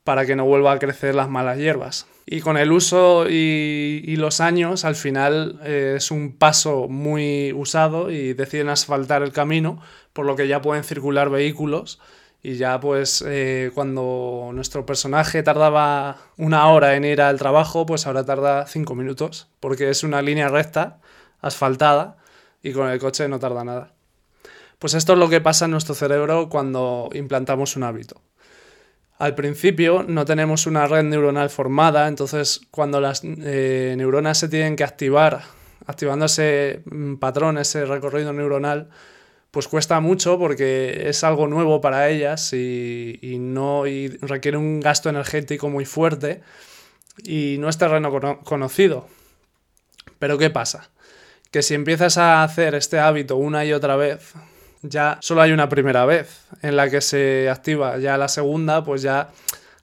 para 0.04 0.26
que 0.26 0.36
no 0.36 0.44
vuelva 0.44 0.72
a 0.72 0.78
crecer 0.78 1.14
las 1.14 1.30
malas 1.30 1.58
hierbas. 1.58 2.06
Y 2.26 2.40
con 2.40 2.56
el 2.56 2.72
uso 2.72 3.26
y, 3.28 4.16
los 4.16 4.40
años, 4.40 4.84
al 4.84 4.96
final 4.96 5.60
eh, 5.64 5.94
es 5.96 6.10
un 6.10 6.36
paso 6.36 6.88
muy 6.88 7.52
usado 7.52 8.10
y 8.10 8.34
deciden 8.34 8.68
asfaltar 8.68 9.22
el 9.22 9.32
camino, 9.32 9.80
por 10.12 10.26
lo 10.26 10.36
que 10.36 10.48
ya 10.48 10.60
pueden 10.62 10.84
circular 10.84 11.30
vehículos. 11.30 12.00
Y 12.44 12.56
ya 12.56 12.78
pues 12.78 13.24
eh, 13.26 13.70
cuando 13.74 14.50
nuestro 14.52 14.84
personaje 14.84 15.42
tardaba 15.42 16.18
una 16.36 16.68
hora 16.68 16.94
en 16.94 17.06
ir 17.06 17.22
al 17.22 17.38
trabajo, 17.38 17.86
pues 17.86 18.06
ahora 18.06 18.26
tarda 18.26 18.66
cinco 18.66 18.94
minutos, 18.94 19.48
porque 19.60 19.88
es 19.88 20.04
una 20.04 20.20
línea 20.20 20.48
recta, 20.48 20.98
asfaltada, 21.40 22.18
y 22.62 22.72
con 22.72 22.90
el 22.90 22.98
coche 22.98 23.26
no 23.28 23.38
tarda 23.38 23.64
nada. 23.64 23.94
Pues 24.78 24.92
esto 24.92 25.14
es 25.14 25.18
lo 25.18 25.30
que 25.30 25.40
pasa 25.40 25.64
en 25.64 25.70
nuestro 25.70 25.94
cerebro 25.94 26.50
cuando 26.50 27.08
implantamos 27.14 27.76
un 27.76 27.84
hábito. 27.84 28.20
Al 29.16 29.34
principio 29.34 30.04
no 30.06 30.26
tenemos 30.26 30.66
una 30.66 30.86
red 30.86 31.04
neuronal 31.04 31.48
formada, 31.48 32.08
entonces 32.08 32.60
cuando 32.70 33.00
las 33.00 33.22
eh, 33.24 33.94
neuronas 33.96 34.36
se 34.36 34.50
tienen 34.50 34.76
que 34.76 34.84
activar, 34.84 35.44
activando 35.86 36.26
ese 36.26 36.82
mm, 36.84 37.14
patrón, 37.14 37.56
ese 37.56 37.86
recorrido 37.86 38.34
neuronal, 38.34 38.90
pues 39.54 39.68
cuesta 39.68 40.00
mucho 40.00 40.36
porque 40.36 41.08
es 41.08 41.22
algo 41.22 41.46
nuevo 41.46 41.80
para 41.80 42.08
ellas 42.08 42.52
y, 42.52 43.36
no 43.38 43.84
requiere 44.20 44.56
un 44.56 44.80
gasto 44.80 45.08
energético 45.08 45.70
muy 45.70 45.84
fuerte 45.84 46.42
y 47.22 47.56
no 47.60 47.68
es 47.68 47.78
terreno 47.78 48.40
conocido. 48.42 49.06
Pero 50.18 50.38
¿qué 50.38 50.50
pasa? 50.50 50.90
Que 51.52 51.62
si 51.62 51.74
empiezas 51.74 52.18
a 52.18 52.42
hacer 52.42 52.74
este 52.74 52.98
hábito 52.98 53.36
una 53.36 53.64
y 53.64 53.72
otra 53.72 53.94
vez, 53.94 54.32
ya 54.82 55.18
solo 55.20 55.42
hay 55.42 55.52
una 55.52 55.68
primera 55.68 56.04
vez 56.04 56.46
en 56.60 56.74
la 56.74 56.90
que 56.90 57.00
se 57.00 57.48
activa, 57.48 57.98
ya 57.98 58.18
la 58.18 58.26
segunda 58.26 58.82
pues 58.82 59.02
ya 59.02 59.30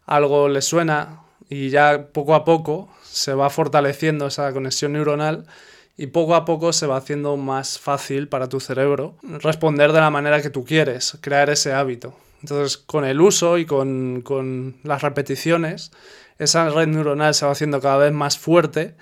algo 0.06 0.50
le 0.50 0.62
suena 0.62 1.22
y 1.48 1.70
ya 1.70 2.08
poco 2.12 2.36
a 2.36 2.44
poco 2.44 2.94
se 3.04 3.34
va 3.34 3.50
fortaleciendo 3.50 4.28
esa 4.28 4.52
conexión 4.52 4.92
neuronal 4.92 5.46
y 6.02 6.08
poco 6.08 6.34
a 6.34 6.46
poco 6.46 6.74
se 6.74 6.88
va 6.88 6.98
haciendo 6.98 7.38
más 7.38 7.78
fácil 7.78 8.28
para 8.28 8.50
tu 8.50 8.60
cerebro 8.60 9.18
responder 9.22 9.92
de 9.92 10.00
la 10.00 10.10
manera 10.10 10.42
que 10.42 10.50
tú 10.50 10.66
quieres, 10.66 11.16
crear 11.22 11.52
ese 11.52 11.74
hábito. 11.74 12.16
Entonces, 12.42 12.80
con 12.80 13.06
el 13.06 13.22
uso 13.22 13.60
y 13.60 13.68
con, 13.68 14.22
con 14.24 14.78
las 14.82 15.04
repeticiones, 15.04 15.92
esa 16.40 16.68
red 16.70 16.88
neuronal 16.88 17.36
se 17.36 17.46
va 17.46 17.52
haciendo 17.52 17.80
cada 17.82 17.98
vez 17.98 18.14
más 18.14 18.40
fuerte 18.40 18.96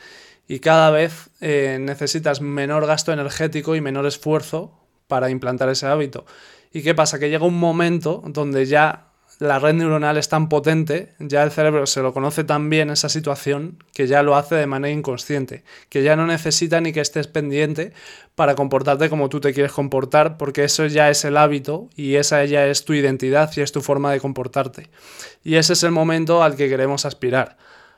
y 0.45 0.59
cada 0.59 0.91
vez 0.91 1.29
eh, 1.39 1.77
necesitas 1.79 2.41
menor 2.41 2.85
gasto 2.85 3.13
energético 3.13 3.77
y 3.77 3.81
menor 3.81 4.05
esfuerzo 4.05 4.77
para 5.07 5.29
implantar 5.29 5.69
ese 5.69 5.85
hábito. 5.85 6.25
¿Y 6.73 6.81
qué 6.81 6.95
pasa? 6.95 7.17
Que 7.17 7.29
llega 7.29 7.45
un 7.45 7.57
momento 7.57 8.21
donde 8.25 8.65
ya 8.65 9.08
la 9.39 9.57
red 9.57 9.73
neuronal 9.73 10.17
es 10.17 10.27
tan 10.27 10.49
potente, 10.49 11.13
ya 11.17 11.43
el 11.43 11.51
cerebro 11.51 11.87
se 11.87 12.01
lo 12.01 12.13
conoce 12.13 12.43
tan 12.43 12.69
bien 12.69 12.89
esa 12.89 13.07
situación 13.07 13.81
que 13.93 14.05
ya 14.05 14.21
lo 14.21 14.35
hace 14.35 14.55
de 14.55 14.67
manera 14.67 14.93
inconsciente, 14.93 15.63
que 15.87 16.03
ya 16.03 16.17
no 16.17 16.27
necesita 16.27 16.81
ni 16.81 16.91
que 16.91 16.99
estés 16.99 17.27
pendiente 17.27 17.93
para 18.35 18.55
comportarte 18.55 19.09
como 19.09 19.29
tú 19.29 19.39
te 19.39 19.53
quieres 19.53 19.71
comportar, 19.71 20.37
porque 20.37 20.65
eso 20.65 20.85
ya 20.87 21.09
es 21.09 21.23
el 21.23 21.37
hábito 21.37 21.89
y 21.95 22.15
esa 22.15 22.43
ya 22.43 22.67
es 22.67 22.83
tu 22.83 22.93
identidad 22.93 23.49
y 23.55 23.61
es 23.61 23.71
tu 23.71 23.81
forma 23.81 24.11
de 24.11 24.19
comportarte. 24.19 24.89
Y 25.41 25.55
ese 25.55 25.71
es 25.71 25.83
el 25.83 25.91
momento 25.91 26.43
al 26.43 26.57
que 26.57 26.67
queremos 26.67 27.05
aspirar, 27.05 27.57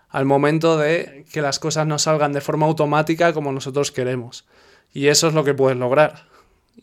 al 0.10 0.26
momento 0.26 0.78
de 0.78 1.26
que 1.34 1.42
las 1.42 1.58
cosas 1.58 1.88
no 1.88 1.98
salgan 1.98 2.34
de 2.34 2.42
forma 2.42 2.68
automática 2.68 3.34
como 3.34 3.52
nosotros 3.52 3.92
queremos. 3.92 4.46
Y 4.94 5.08
eso 5.08 5.28
es 5.28 5.34
lo 5.34 5.44
que 5.44 5.56
puedes 5.56 5.78
lograr. 5.78 6.31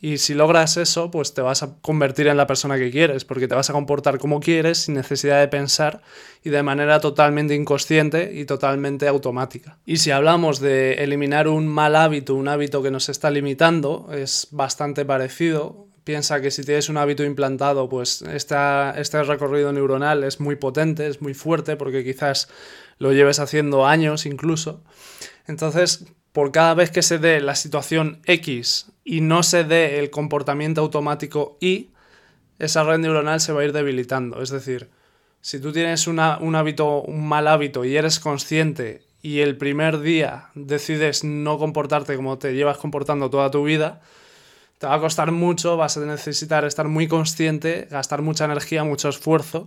Y 0.01 0.19
si 0.19 0.35
logras 0.35 0.77
eso, 0.77 1.11
pues 1.11 1.35
te 1.35 1.41
vas 1.41 1.63
a 1.63 1.75
convertir 1.81 2.29
en 2.29 2.37
la 2.37 2.47
persona 2.47 2.79
que 2.79 2.91
quieres, 2.91 3.25
porque 3.25 3.49
te 3.49 3.55
vas 3.57 3.69
a 3.69 3.73
comportar 3.73 4.19
como 4.19 4.39
quieres 4.39 4.79
sin 4.79 4.95
necesidad 4.95 5.41
de 5.41 5.49
pensar 5.49 6.03
y 6.45 6.51
de 6.51 6.63
manera 6.63 7.01
totalmente 7.01 7.55
inconsciente 7.55 8.31
y 8.33 8.45
totalmente 8.45 9.09
automática. 9.09 9.79
Y 9.87 9.97
si 9.97 10.13
hablamos 10.13 10.61
de 10.61 11.03
eliminar 11.03 11.49
un 11.49 11.67
mal 11.67 11.97
hábito, 11.97 12.35
un 12.35 12.47
hábito 12.47 12.81
que 12.83 12.93
nos 12.93 13.09
está 13.09 13.31
limitando, 13.31 14.09
es 14.13 14.49
bastante 14.53 15.05
parecido. 15.05 15.89
Piensa 16.05 16.41
que 16.41 16.53
si 16.53 16.63
tienes 16.63 16.89
un 16.89 16.97
hábito 16.97 17.25
implantado, 17.25 17.89
pues 17.89 18.23
este 18.23 19.23
recorrido 19.25 19.73
neuronal 19.73 20.23
es 20.23 20.39
muy 20.39 20.57
potente, 20.57 21.09
es 21.09 21.21
muy 21.21 21.35
fuerte, 21.35 21.77
porque 21.77 22.05
quizás 22.05 22.49
lo 22.99 23.13
lleves 23.13 23.41
haciendo 23.41 23.85
años 23.85 24.27
incluso. 24.27 24.83
Entonces, 25.47 26.05
por 26.39 26.53
cada 26.53 26.75
vez 26.75 26.93
que 26.93 27.03
se 27.03 27.19
dé 27.19 27.41
la 27.41 27.57
situación 27.57 28.21
X 28.25 28.93
y 29.03 29.23
no 29.23 29.43
se 29.43 29.65
dé 29.65 29.99
el 29.99 30.11
comportamiento 30.11 30.83
automático 30.83 31.59
Y, 31.61 31.89
esa 32.61 32.85
red 32.85 32.99
neuronal 32.99 33.41
se 33.41 33.53
va 33.53 33.63
a 33.63 33.65
ir 33.65 33.73
debilitando. 33.73 34.41
Es 34.41 34.51
decir, 34.51 34.89
si 35.41 35.59
tú 35.59 35.73
tienes 35.73 36.07
un 36.07 36.21
hábito, 36.21 37.03
un 37.03 37.27
mal 37.27 37.49
hábito 37.49 37.85
y 37.85 37.97
eres 37.97 38.21
consciente 38.21 39.03
y 39.21 39.41
el 39.41 39.57
primer 39.57 39.99
día 39.99 40.51
decides 40.55 41.25
no 41.25 41.59
comportarte 41.59 42.15
como 42.15 42.39
te 42.39 42.55
llevas 42.55 42.79
comportando 42.79 43.31
toda 43.31 43.51
tu 43.51 43.65
vida, 43.65 44.01
te 44.79 44.87
va 44.87 44.95
a 44.95 45.01
costar 45.01 45.33
mucho, 45.33 45.77
vas 45.77 45.97
a 45.97 46.07
necesitar 46.07 46.65
estar 46.65 46.87
muy 46.87 47.09
consciente, 47.09 47.89
gastar 47.91 48.23
mucha 48.23 48.45
energía, 48.45 48.85
mucho 48.85 49.09
esfuerzo 49.09 49.65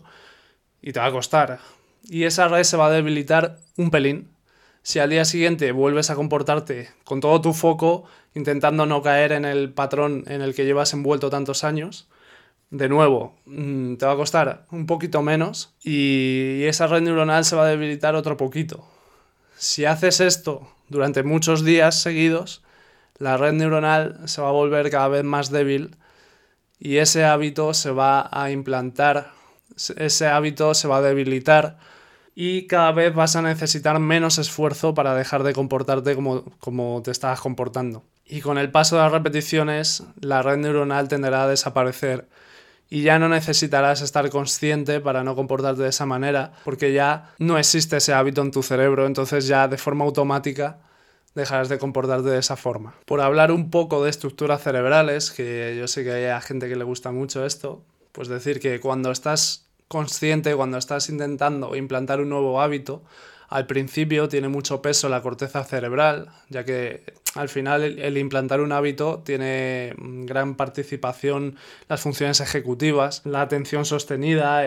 y 0.81 0.93
te 0.93 1.01
va 1.01 1.07
a 1.07 1.11
costar. 1.11 1.59
Y 2.05 2.23
esa 2.23 2.47
red 2.47 2.63
se 2.63 2.77
va 2.77 2.87
a 2.87 2.91
debilitar 2.91 3.59
un 3.75 3.91
pelín 3.91 4.29
si 4.83 4.99
al 4.99 5.09
día 5.09 5.25
siguiente 5.25 5.71
vuelves 5.71 6.09
a 6.09 6.15
comportarte 6.15 6.89
con 7.03 7.19
todo 7.19 7.39
tu 7.41 7.53
foco, 7.53 8.05
intentando 8.33 8.85
no 8.85 9.01
caer 9.01 9.31
en 9.31 9.45
el 9.45 9.71
patrón 9.73 10.23
en 10.27 10.41
el 10.41 10.55
que 10.55 10.65
llevas 10.65 10.93
envuelto 10.93 11.29
tantos 11.29 11.63
años, 11.63 12.07
de 12.71 12.87
nuevo, 12.87 13.35
mm, 13.45 13.95
te 13.95 14.05
va 14.05 14.13
a 14.13 14.15
costar 14.15 14.65
un 14.71 14.85
poquito 14.85 15.21
menos 15.21 15.75
y 15.83 16.63
esa 16.63 16.87
red 16.87 17.01
neuronal 17.01 17.43
se 17.45 17.55
va 17.55 17.63
a 17.65 17.67
debilitar 17.67 18.15
otro 18.15 18.37
poquito. 18.37 18.87
Si 19.57 19.85
haces 19.85 20.21
esto 20.21 20.67
durante 20.87 21.21
muchos 21.23 21.63
días 21.65 22.01
seguidos, 22.01 22.63
la 23.17 23.37
red 23.37 23.53
neuronal 23.53 24.21
se 24.25 24.41
va 24.41 24.49
a 24.49 24.53
volver 24.53 24.89
cada 24.89 25.09
vez 25.09 25.23
más 25.23 25.51
débil 25.51 25.97
y 26.79 26.97
ese 26.97 27.25
hábito 27.25 27.73
se 27.73 27.91
va 27.91 28.29
a 28.31 28.49
implantar, 28.51 29.31
ese 29.97 30.27
hábito 30.27 30.73
se 30.73 30.87
va 30.87 30.97
a 30.97 31.01
debilitar 31.01 31.77
y 32.35 32.67
cada 32.67 32.91
vez 32.91 33.13
vas 33.13 33.35
a 33.35 33.41
necesitar 33.41 33.99
menos 33.99 34.37
esfuerzo 34.37 34.93
para 34.93 35.15
dejar 35.15 35.43
de 35.43 35.53
comportarte 35.53 36.15
como, 36.15 36.43
como 36.59 37.01
te 37.03 37.11
estabas 37.11 37.41
comportando. 37.41 38.03
Y 38.25 38.41
con 38.41 38.57
el 38.57 38.71
paso 38.71 38.95
de 38.95 39.03
las 39.03 39.11
repeticiones, 39.11 40.03
la 40.21 40.41
red 40.41 40.57
neuronal 40.57 41.07
tenderá 41.07 41.43
a 41.43 41.47
desaparecer 41.47 42.29
y 42.89 43.03
ya 43.03 43.19
no 43.19 43.29
necesitarás 43.29 44.01
estar 44.01 44.29
consciente 44.29 44.99
para 44.99 45.23
no 45.23 45.35
comportarte 45.35 45.81
de 45.81 45.89
esa 45.89 46.05
manera, 46.05 46.51
porque 46.65 46.91
ya 46.91 47.33
no 47.39 47.57
existe 47.57 47.97
ese 47.97 48.13
hábito 48.13 48.41
en 48.41 48.51
tu 48.51 48.63
cerebro, 48.63 49.05
entonces 49.05 49.47
ya 49.47 49.67
de 49.69 49.77
forma 49.77 50.03
automática 50.03 50.79
dejarás 51.33 51.69
de 51.69 51.79
comportarte 51.79 52.29
de 52.29 52.39
esa 52.39 52.57
forma. 52.57 52.93
Por 53.05 53.21
hablar 53.21 53.51
un 53.51 53.69
poco 53.69 54.03
de 54.03 54.09
estructuras 54.09 54.61
cerebrales, 54.61 55.31
que 55.31 55.75
yo 55.79 55.87
sé 55.87 56.03
que 56.03 56.31
hay 56.31 56.41
gente 56.41 56.67
que 56.67 56.75
le 56.75 56.83
gusta 56.83 57.11
mucho 57.11 57.45
esto, 57.45 57.85
pues 58.11 58.27
decir 58.27 58.59
que 58.59 58.81
cuando 58.81 59.11
estás 59.11 59.70
consciente 59.91 60.55
cuando 60.55 60.77
estás 60.77 61.09
intentando 61.09 61.75
implantar 61.75 62.21
un 62.21 62.29
nuevo 62.29 62.61
hábito, 62.61 63.03
al 63.49 63.67
principio 63.67 64.29
tiene 64.29 64.47
mucho 64.47 64.81
peso 64.81 65.09
la 65.09 65.21
corteza 65.21 65.65
cerebral, 65.65 66.29
ya 66.47 66.63
que 66.63 67.03
al 67.35 67.49
final 67.49 67.83
el, 67.83 68.17
implantar 68.17 68.61
un 68.61 68.71
hábito 68.71 69.21
tiene 69.25 69.93
gran 69.97 70.55
participación 70.55 71.57
las 71.89 71.99
funciones 71.99 72.39
ejecutivas, 72.39 73.21
la 73.25 73.41
atención 73.41 73.83
sostenida, 73.83 74.65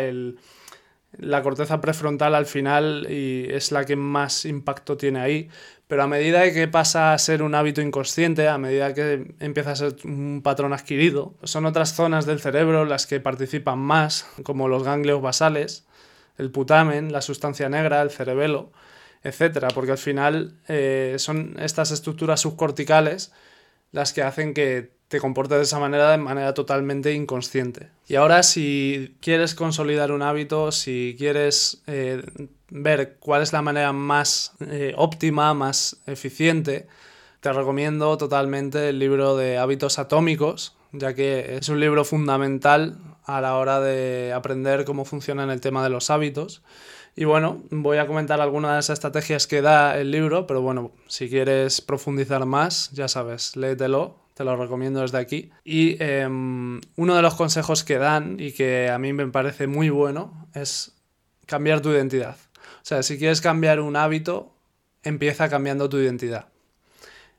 la 1.19 1.43
corteza 1.43 1.81
prefrontal 1.81 2.35
al 2.35 2.47
final 2.47 3.07
y 3.11 3.47
es 3.51 3.73
la 3.73 3.85
que 3.85 3.97
más 3.97 4.45
impacto 4.45 4.97
tiene 4.97 5.21
ahí, 5.21 5.49
pero 5.87 6.03
a 6.03 6.07
medida 6.07 6.51
que 6.53 6.67
pasa 6.67 7.13
a 7.13 7.19
ser 7.19 7.43
un 7.43 7.55
hábito 7.55 7.83
inconsciente, 7.83 8.49
a 8.49 8.59
medida 8.59 8.95
que 8.95 9.35
empieza 9.41 9.73
a 9.73 9.77
ser 9.77 9.97
un 10.05 10.41
patrón 10.43 10.73
adquirido, 10.73 11.35
son 11.43 11.67
otras 11.67 11.95
zonas 11.95 12.27
del 12.27 12.41
cerebro 12.41 12.85
las 12.85 13.07
que 13.07 13.21
participan 13.21 13.79
más, 13.79 14.27
como 14.43 14.69
los 14.69 14.83
ganglios 14.83 15.21
basales, 15.21 15.87
el 16.39 16.51
putamen, 16.51 17.13
la 17.13 17.21
sustancia 17.21 17.69
negra, 17.69 18.03
el 18.03 18.11
cerebelo, 18.11 18.73
etc. 19.23 19.69
Porque 19.75 19.93
al 19.93 19.99
final 19.99 20.55
eh, 20.69 21.17
son 21.19 21.57
estas 21.61 21.91
estructuras 21.91 22.41
subcorticales 22.41 23.33
las 23.95 24.13
que 24.13 24.23
hacen 24.23 24.55
que 24.55 24.91
te 25.07 25.21
comportes 25.21 25.57
de 25.57 25.63
esa 25.63 25.79
manera 25.79 26.11
de 26.11 26.19
manera 26.19 26.53
totalmente 26.53 27.13
inconsciente. 27.13 27.91
Y 28.09 28.17
ahora 28.17 28.43
si 28.43 29.17
quieres 29.21 29.55
consolidar 29.55 30.11
un 30.11 30.23
hábito, 30.23 30.73
si 30.73 31.15
quieres 31.17 31.83
eh, 31.87 32.21
ver 32.71 33.17
cuál 33.21 33.43
es 33.43 33.53
la 33.53 33.63
manera 33.63 33.93
más 33.93 34.55
eh, 34.61 34.95
óptima, 34.97 35.55
más 35.55 35.99
eficiente, 36.07 36.89
te 37.39 37.53
recomiendo 37.53 38.19
totalmente 38.19 38.89
el 38.89 38.99
libro 38.99 39.37
de 39.37 39.59
hábitos 39.59 40.01
atómicos, 40.01 40.77
ya 40.91 41.15
que 41.15 41.57
es 41.57 41.69
un 41.69 41.79
libro 41.79 42.05
fundamental 42.05 42.99
a 43.25 43.41
la 43.41 43.57
hora 43.57 43.81
de 43.81 44.33
aprender 44.33 44.85
cómo 44.85 45.05
funciona 45.05 45.51
el 45.53 45.61
tema 45.61 45.83
de 45.83 45.91
los 45.91 46.11
hábitos. 46.11 46.63
Y 47.17 47.25
bueno, 47.25 47.63
voy 47.71 47.99
a 47.99 48.07
comentar 48.07 48.41
algunas 48.41 48.71
de 48.73 48.77
las 48.77 48.91
estrategias 48.91 49.47
que 49.47 49.63
da 49.63 49.99
el 49.99 50.11
libro, 50.11 50.47
pero 50.47 50.63
bueno, 50.63 50.93
si 51.07 51.29
quieres 51.29 51.81
profundizar 51.81 52.45
más, 52.45 52.91
ya 52.93 53.07
sabes, 53.07 53.57
léetelo, 53.57 54.17
te 54.35 54.43
lo 54.43 54.57
recomiendo 54.57 55.01
desde 55.01 55.19
aquí. 55.19 55.51
Y 55.65 55.97
em, 56.03 56.81
uno 56.97 57.15
de 57.15 57.23
los 57.23 57.35
consejos 57.35 57.85
que 57.85 57.99
dan 57.99 58.37
y 58.41 58.53
que 58.53 58.91
a 58.91 58.99
mí 58.99 59.13
me 59.13 59.27
parece 59.29 59.69
muy 59.69 59.91
bueno 59.91 60.49
es 60.55 60.93
cambiar 61.47 61.81
tu 61.81 61.91
identidad. 61.91 62.37
O 62.57 62.87
sea, 62.87 63.03
si 63.03 63.17
quieres 63.17 63.41
cambiar 63.41 63.81
un 63.81 63.97
hábito, 63.97 64.53
empieza 65.05 65.49
cambiando 65.49 65.89
tu 65.89 65.99
identidad. 65.99 66.49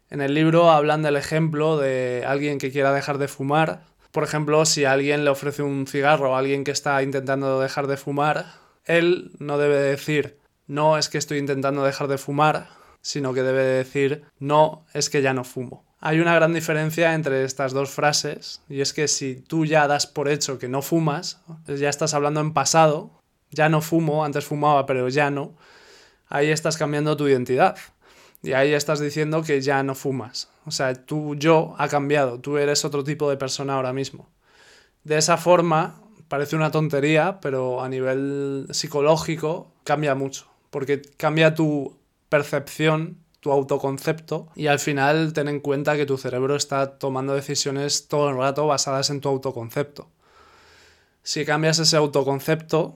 En 0.09 0.21
el 0.21 0.33
libro 0.33 0.71
hablan 0.71 1.01
del 1.01 1.17
ejemplo 1.17 1.77
de 1.77 2.23
alguien 2.25 2.59
que 2.59 2.71
quiera 2.71 2.93
dejar 2.93 3.17
de 3.17 3.27
fumar. 3.27 3.83
Por 4.15 4.23
ejemplo, 4.23 4.63
si 4.63 4.85
alguien 4.85 5.25
le 5.25 5.29
ofrece 5.29 5.61
un 5.61 5.87
cigarro 5.87 6.33
a 6.33 6.39
alguien 6.39 6.63
que 6.63 6.71
está 6.71 7.03
intentando 7.03 7.59
dejar 7.59 7.87
de 7.87 7.97
fumar, 7.97 8.45
él 8.85 9.31
no 9.39 9.57
debe 9.57 9.75
decir, 9.75 10.39
no 10.67 10.97
es 10.97 11.09
que 11.09 11.17
estoy 11.17 11.37
intentando 11.37 11.83
dejar 11.83 12.07
de 12.07 12.17
fumar, 12.17 12.69
sino 13.01 13.33
que 13.33 13.43
debe 13.43 13.63
decir, 13.63 14.23
no 14.39 14.85
es 14.93 15.09
que 15.09 15.21
ya 15.21 15.33
no 15.33 15.43
fumo. 15.43 15.83
Hay 15.99 16.21
una 16.21 16.33
gran 16.33 16.53
diferencia 16.53 17.13
entre 17.13 17.43
estas 17.43 17.73
dos 17.73 17.89
frases, 17.89 18.61
y 18.69 18.79
es 18.79 18.93
que 18.93 19.09
si 19.09 19.35
tú 19.35 19.65
ya 19.65 19.85
das 19.85 20.07
por 20.07 20.29
hecho 20.29 20.59
que 20.59 20.69
no 20.69 20.81
fumas, 20.81 21.41
ya 21.67 21.89
estás 21.89 22.13
hablando 22.13 22.39
en 22.39 22.53
pasado, 22.53 23.19
ya 23.51 23.67
no 23.67 23.81
fumo, 23.81 24.23
antes 24.23 24.45
fumaba, 24.45 24.85
pero 24.85 25.09
ya 25.09 25.29
no, 25.29 25.57
ahí 26.29 26.51
estás 26.51 26.77
cambiando 26.77 27.17
tu 27.17 27.27
identidad. 27.27 27.75
Y 28.45 28.53
ahí 28.53 28.73
estás 28.73 28.99
diciendo 28.99 29.41
que 29.41 29.59
ya 29.61 29.81
no 29.81 29.95
fumas. 29.95 30.49
O 30.65 30.71
sea, 30.71 30.93
tu 30.93 31.35
yo 31.35 31.73
ha 31.79 31.87
cambiado, 31.87 32.39
tú 32.39 32.57
eres 32.57 32.85
otro 32.85 33.03
tipo 33.03 33.29
de 33.29 33.37
persona 33.37 33.73
ahora 33.73 33.91
mismo. 33.91 34.29
De 35.03 35.17
esa 35.17 35.37
forma, 35.37 36.01
parece 36.27 36.55
una 36.55 36.71
tontería, 36.71 37.39
pero 37.41 37.81
a 37.81 37.89
nivel 37.89 38.67
psicológico 38.69 39.71
cambia 39.83 40.13
mucho, 40.15 40.47
porque 40.69 41.01
cambia 41.17 41.55
tu 41.55 41.97
percepción, 42.29 43.17
tu 43.39 43.51
autoconcepto, 43.51 44.47
y 44.55 44.67
al 44.67 44.79
final 44.79 45.33
ten 45.33 45.47
en 45.47 45.59
cuenta 45.59 45.97
que 45.97 46.05
tu 46.05 46.17
cerebro 46.17 46.55
está 46.55 46.97
tomando 46.97 47.33
decisiones 47.33 48.07
todo 48.07 48.29
el 48.29 48.37
rato 48.37 48.67
basadas 48.67 49.09
en 49.09 49.21
tu 49.21 49.29
autoconcepto. 49.29 50.09
Si 51.23 51.45
cambias 51.45 51.79
ese 51.79 51.97
autoconcepto, 51.97 52.95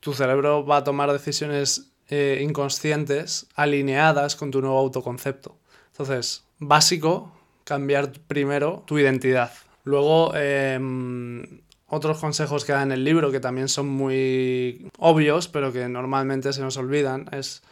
tu 0.00 0.14
cerebro 0.14 0.64
va 0.64 0.78
a 0.78 0.84
tomar 0.84 1.12
decisiones 1.12 1.90
eh, 2.10 2.40
inconscientes 2.42 3.46
alineadas 3.54 4.36
con 4.36 4.50
tu 4.50 4.60
nuevo 4.60 4.78
autoconcepto. 4.78 5.56
Entonces, 5.92 6.44
básico, 6.58 7.32
cambiar 7.64 8.12
primero 8.26 8.82
tu 8.86 8.98
identidad. 8.98 9.52
Luego, 9.84 10.34
em, 10.34 11.60
otros 11.86 12.18
consejos 12.18 12.64
que 12.64 12.72
da 12.72 12.82
en 12.82 12.92
el 12.92 13.04
libro 13.04 13.30
que 13.30 13.40
también 13.40 13.68
son 13.68 13.88
muy 13.88 14.88
obvios, 14.98 15.48
pero 15.48 15.72
que 15.72 15.88
normalmente 15.88 16.52
se 16.52 16.62
nos 16.62 16.76
olvidan, 16.76 17.28
es 17.32 17.62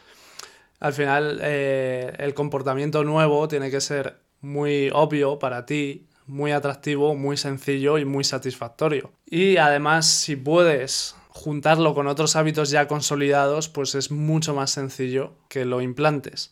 Al 0.79 0.93
final, 0.93 1.39
eh, 1.43 2.13
el 2.19 2.33
comportamiento 2.33 3.03
nuevo 3.03 3.49
tiene 3.49 3.69
que 3.69 3.81
ser 3.81 4.21
muy 4.39 4.89
obvio 4.93 5.37
para 5.37 5.65
ti, 5.65 6.07
muy 6.25 6.53
atractivo, 6.53 7.15
muy 7.15 7.35
sencillo 7.35 7.97
y 7.97 8.05
muy 8.05 8.23
satisfactorio. 8.23 9.11
Y 9.25 9.57
además, 9.57 10.07
si 10.07 10.37
puedes 10.37 11.15
juntarlo 11.39 11.93
con 11.93 12.07
otros 12.07 12.35
hábitos 12.35 12.69
ya 12.69 12.87
consolidados, 12.87 13.69
pues 13.69 13.95
es 13.95 14.11
mucho 14.11 14.53
más 14.53 14.71
sencillo 14.71 15.31
que 15.47 15.63
lo 15.63 15.81
implantes. 15.81 16.51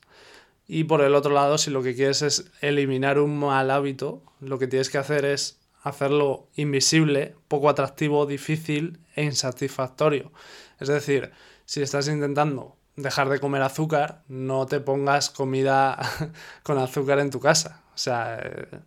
Y 0.65 0.85
por 0.85 1.01
el 1.01 1.13
otro 1.13 1.33
lado, 1.33 1.57
si 1.57 1.71
lo 1.71 1.83
que 1.83 1.93
quieres 1.93 2.21
es 2.21 2.51
eliminar 2.61 3.19
un 3.19 3.37
mal 3.37 3.69
hábito, 3.69 4.23
lo 4.39 4.57
que 4.57 4.67
tienes 4.67 4.89
que 4.89 4.97
hacer 4.97 5.25
es 5.25 5.59
hacerlo 5.83 6.47
invisible, 6.55 7.35
poco 7.47 7.69
atractivo, 7.69 8.25
difícil 8.25 8.99
e 9.15 9.23
insatisfactorio. 9.23 10.31
Es 10.79 10.87
decir, 10.87 11.31
si 11.65 11.81
estás 11.81 12.07
intentando 12.07 12.77
dejar 12.95 13.29
de 13.29 13.39
comer 13.39 13.63
azúcar, 13.63 14.23
no 14.29 14.65
te 14.67 14.79
pongas 14.79 15.29
comida 15.29 15.99
con 16.63 16.77
azúcar 16.77 17.19
en 17.19 17.29
tu 17.29 17.39
casa. 17.39 17.83
O 17.93 17.97
sea, 17.97 18.39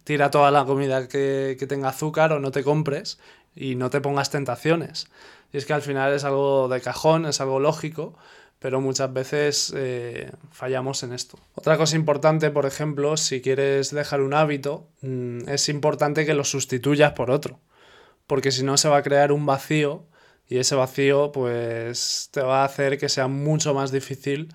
tira 0.05 0.31
toda 0.31 0.51
la 0.51 0.65
comida 0.65 1.09
que, 1.09 1.57
que, 1.59 1.67
tenga 1.67 1.89
azúcar 1.89 2.33
o 2.33 2.39
no 2.39 2.53
te 2.53 2.63
compres 2.63 3.19
y 3.55 3.75
no 3.75 3.91
te 3.91 4.01
pongas 4.01 4.31
tentaciones. 4.31 5.09
Y 5.53 5.59
es 5.59 5.67
que 5.67 5.73
al 5.73 5.83
final 5.83 6.13
es 6.13 6.25
algo 6.25 6.69
de 6.69 6.81
cajón, 6.81 7.27
es 7.27 7.41
algo 7.41 7.61
lógico, 7.61 8.17
pero 8.61 8.81
muchas 8.81 9.13
veces 9.13 9.73
eh, 9.75 10.31
fallamos 10.53 11.03
en 11.03 11.13
esto. 11.13 11.39
Otra 11.55 11.77
cosa 11.77 11.97
importante, 11.97 12.51
por 12.51 12.67
ejemplo, 12.67 13.17
si 13.17 13.41
quieres 13.41 13.91
dejar 13.91 14.21
un 14.21 14.35
hábito, 14.35 14.87
mm, 15.01 15.49
es 15.49 15.69
importante 15.69 16.27
que 16.27 16.35
lo 16.35 16.45
sustituyas 16.45 17.13
por 17.13 17.31
otro, 17.31 17.59
porque 18.27 18.53
si 18.53 18.63
no 18.63 18.77
se 18.77 18.89
va 18.89 18.99
a 18.99 19.03
crear 19.03 19.33
un 19.33 19.47
vacío 19.47 20.05
y 20.47 20.59
ese 20.59 20.75
vacío 20.75 21.33
pues 21.33 22.29
te 22.33 22.43
va 22.43 22.63
a 22.63 22.65
hacer 22.65 22.99
que 22.99 23.09
sea 23.09 23.29
mucho 23.29 23.73
más 23.73 23.93
difícil 23.93 24.55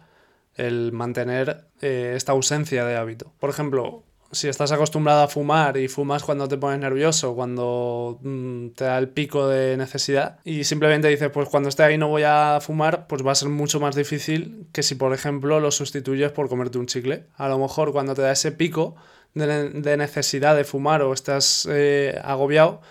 el 0.55 0.91
mantener 0.91 1.67
eh, 1.81 2.13
esta 2.15 2.33
ausencia 2.33 2.85
de 2.85 2.95
hábito. 2.95 3.33
Por 3.39 3.49
ejemplo, 3.49 4.03
si 4.35 4.49
estás 4.49 4.71
acostumbrado 4.71 5.23
a 5.23 5.27
fumar 5.27 5.77
y 5.77 5.87
fumas 5.87 6.23
cuando 6.23 6.47
te 6.47 6.57
pones 6.57 6.79
nervioso, 6.79 7.33
cuando 7.33 8.19
mm, 8.21 8.69
te 8.69 8.83
da 8.83 8.97
el 8.97 9.09
pico 9.09 9.47
de 9.47 9.77
necesidad 9.77 10.39
y 10.43 10.65
simplemente 10.65 11.07
dices, 11.07 11.29
pues 11.31 11.49
cuando 11.49 11.69
esté 11.69 11.83
ahí 11.83 11.97
no 11.97 12.09
voy 12.09 12.23
a 12.23 12.59
fumar, 12.61 13.07
pues 13.07 13.25
va 13.25 13.31
a 13.31 13.35
ser 13.35 13.49
mucho 13.49 13.79
más 13.79 13.95
difícil 13.95 14.67
que 14.73 14.83
si, 14.83 14.95
por 14.95 15.13
ejemplo, 15.13 15.59
lo 15.59 15.71
sustituyes 15.71 16.31
por 16.31 16.49
comerte 16.49 16.77
un 16.77 16.85
chicle. 16.85 17.25
A 17.37 17.47
lo 17.47 17.57
mejor 17.57 17.93
cuando 17.93 18.13
te 18.13 18.21
da 18.21 18.31
ese 18.31 18.51
pico 18.51 18.95
de, 19.33 19.97
necesidad 19.97 20.55
de 20.55 20.65
fumar 20.65 21.01
o 21.01 21.13
estás 21.13 21.67
eh, 21.71 22.19
agobiado, 22.23 22.81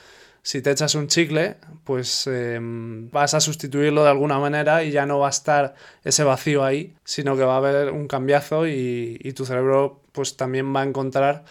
si 0.45 0.61
te 0.61 0.71
echas 0.71 0.95
un 0.95 1.09
chicle, 1.09 1.57
pues 1.85 2.27
em, 2.27 3.11
vas 3.11 3.33
a 3.33 3.41
sustituirlo 3.41 4.05
de 4.05 4.11
alguna 4.11 4.39
manera 4.39 4.85
y 4.85 4.91
ya 4.91 5.07
no 5.07 5.19
va 5.19 5.29
a 5.29 5.31
estar 5.31 5.75
ese 6.05 6.23
vacío 6.23 6.63
ahí, 6.63 6.95
sino 7.03 7.35
que 7.35 7.45
va 7.45 7.55
a 7.55 7.57
haber 7.57 7.91
un 7.91 8.07
cambiazo 8.07 8.69
y, 8.69 9.19
y 9.23 9.33
tu 9.33 9.47
cerebro 9.47 10.03
pues 10.13 10.37
también 10.37 10.75
va 10.77 10.83
a 10.83 10.85
encontrar 10.85 11.45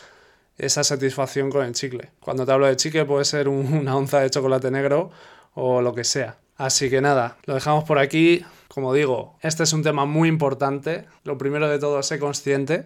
esa 0.60 0.84
satisfacción 0.84 1.49
con 1.49 1.65
el 1.65 1.73
chicle. 1.73 2.12
Cuando 2.19 2.45
te 2.45 2.51
hablo 2.51 2.67
de 2.67 2.75
chicle 2.75 3.03
puede 3.06 3.25
ser 3.25 3.47
una 3.49 3.97
onza 3.97 4.19
de 4.19 4.29
chocolate 4.29 4.69
negro 4.69 5.10
o 5.56 5.82
lo 5.82 5.95
que 5.95 6.03
sea. 6.03 6.38
Así 6.56 6.91
que 6.91 7.01
nada, 7.01 7.38
lo 7.45 7.56
dejamos 7.56 7.86
por 7.86 7.97
aquí. 7.97 8.45
Como 8.67 8.93
digo, 8.93 9.38
este 9.41 9.63
es 9.63 9.73
un 9.73 9.82
tema 9.82 10.06
muy 10.06 10.29
importante. 10.29 11.06
Lo 11.23 11.39
primero 11.39 11.67
de 11.67 11.79
todo, 11.79 12.03
sé 12.03 12.19
consciente. 12.19 12.86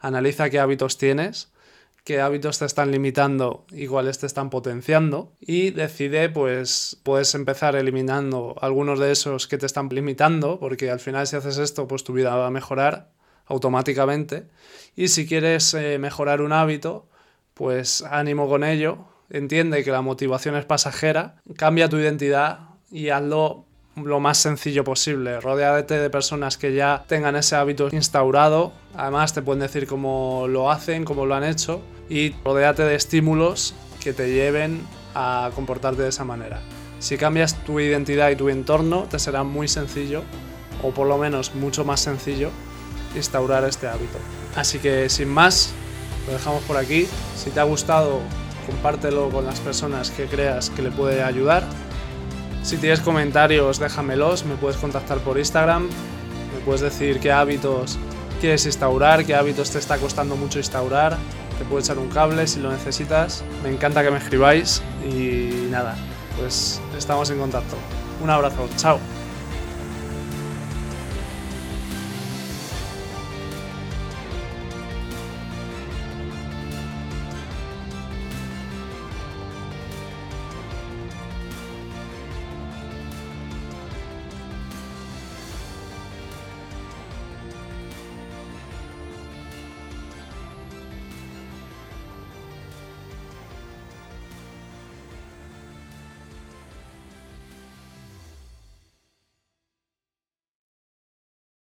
Analiza 0.00 0.50
qué 0.50 0.58
hábitos 0.58 0.98
tienes 0.98 1.53
qué 2.04 2.20
hábitos 2.20 2.58
te 2.58 2.66
están 2.66 2.90
limitando 2.90 3.64
y 3.72 3.86
cuáles 3.86 4.18
te 4.18 4.26
están 4.26 4.50
potenciando 4.50 5.32
y 5.40 5.70
decide 5.70 6.28
pues 6.28 6.98
puedes 7.02 7.34
empezar 7.34 7.76
eliminando 7.76 8.56
algunos 8.60 8.98
de 8.98 9.10
esos 9.10 9.48
que 9.48 9.56
te 9.56 9.64
están 9.64 9.88
limitando 9.88 10.60
porque 10.60 10.90
al 10.90 11.00
final 11.00 11.26
si 11.26 11.36
haces 11.36 11.56
esto 11.56 11.88
pues 11.88 12.04
tu 12.04 12.12
vida 12.12 12.36
va 12.36 12.46
a 12.46 12.50
mejorar 12.50 13.10
automáticamente 13.46 14.46
y 14.94 15.08
si 15.08 15.26
quieres 15.26 15.72
eh, 15.72 15.98
mejorar 15.98 16.42
un 16.42 16.52
hábito 16.52 17.08
pues 17.54 18.02
ánimo 18.02 18.48
con 18.48 18.64
ello 18.64 18.98
entiende 19.30 19.82
que 19.82 19.90
la 19.90 20.02
motivación 20.02 20.56
es 20.56 20.66
pasajera 20.66 21.36
cambia 21.56 21.88
tu 21.88 21.96
identidad 21.96 22.68
y 22.90 23.08
hazlo 23.08 23.64
lo 23.96 24.18
más 24.18 24.38
sencillo 24.38 24.82
posible. 24.82 25.40
Rodéate 25.40 25.98
de 25.98 26.10
personas 26.10 26.58
que 26.58 26.74
ya 26.74 27.04
tengan 27.06 27.36
ese 27.36 27.54
hábito 27.54 27.88
instaurado. 27.92 28.72
Además, 28.96 29.32
te 29.34 29.42
pueden 29.42 29.60
decir 29.60 29.86
cómo 29.86 30.46
lo 30.48 30.70
hacen, 30.70 31.04
cómo 31.04 31.26
lo 31.26 31.34
han 31.36 31.44
hecho. 31.44 31.80
Y 32.08 32.34
rodéate 32.44 32.82
de 32.82 32.94
estímulos 32.94 33.74
que 34.02 34.12
te 34.12 34.32
lleven 34.32 34.80
a 35.14 35.50
comportarte 35.54 36.02
de 36.02 36.08
esa 36.08 36.24
manera. 36.24 36.60
Si 36.98 37.16
cambias 37.16 37.56
tu 37.64 37.80
identidad 37.80 38.30
y 38.30 38.36
tu 38.36 38.48
entorno, 38.48 39.04
te 39.04 39.18
será 39.18 39.44
muy 39.44 39.68
sencillo, 39.68 40.22
o 40.82 40.90
por 40.90 41.06
lo 41.06 41.18
menos 41.18 41.54
mucho 41.54 41.84
más 41.84 42.00
sencillo, 42.00 42.50
instaurar 43.14 43.64
este 43.64 43.86
hábito. 43.86 44.18
Así 44.56 44.78
que 44.78 45.08
sin 45.08 45.28
más, 45.28 45.72
lo 46.26 46.32
dejamos 46.32 46.62
por 46.64 46.76
aquí. 46.76 47.06
Si 47.36 47.50
te 47.50 47.60
ha 47.60 47.64
gustado, 47.64 48.20
compártelo 48.66 49.28
con 49.30 49.44
las 49.44 49.60
personas 49.60 50.10
que 50.10 50.26
creas 50.26 50.70
que 50.70 50.82
le 50.82 50.90
puede 50.90 51.22
ayudar 51.22 51.64
si 52.64 52.78
tienes 52.78 53.00
comentarios, 53.00 53.78
déjamelos, 53.78 54.46
me 54.46 54.56
puedes 54.56 54.78
contactar 54.78 55.18
por 55.18 55.38
Instagram, 55.38 55.82
me 55.82 56.60
puedes 56.64 56.80
decir 56.80 57.20
qué 57.20 57.30
hábitos 57.30 57.98
quieres 58.40 58.64
instaurar, 58.64 59.26
qué 59.26 59.34
hábitos 59.34 59.70
te 59.70 59.78
está 59.78 59.98
costando 59.98 60.34
mucho 60.34 60.58
instaurar, 60.58 61.18
te 61.58 61.64
puedo 61.64 61.80
echar 61.80 61.98
un 61.98 62.08
cable 62.08 62.46
si 62.46 62.60
lo 62.60 62.70
necesitas. 62.70 63.44
Me 63.62 63.70
encanta 63.70 64.02
que 64.02 64.10
me 64.10 64.18
escribáis 64.18 64.82
y 65.04 65.68
nada, 65.70 65.96
pues 66.38 66.80
estamos 66.96 67.30
en 67.30 67.38
contacto. 67.38 67.76
Un 68.22 68.30
abrazo, 68.30 68.68
chao. 68.76 68.98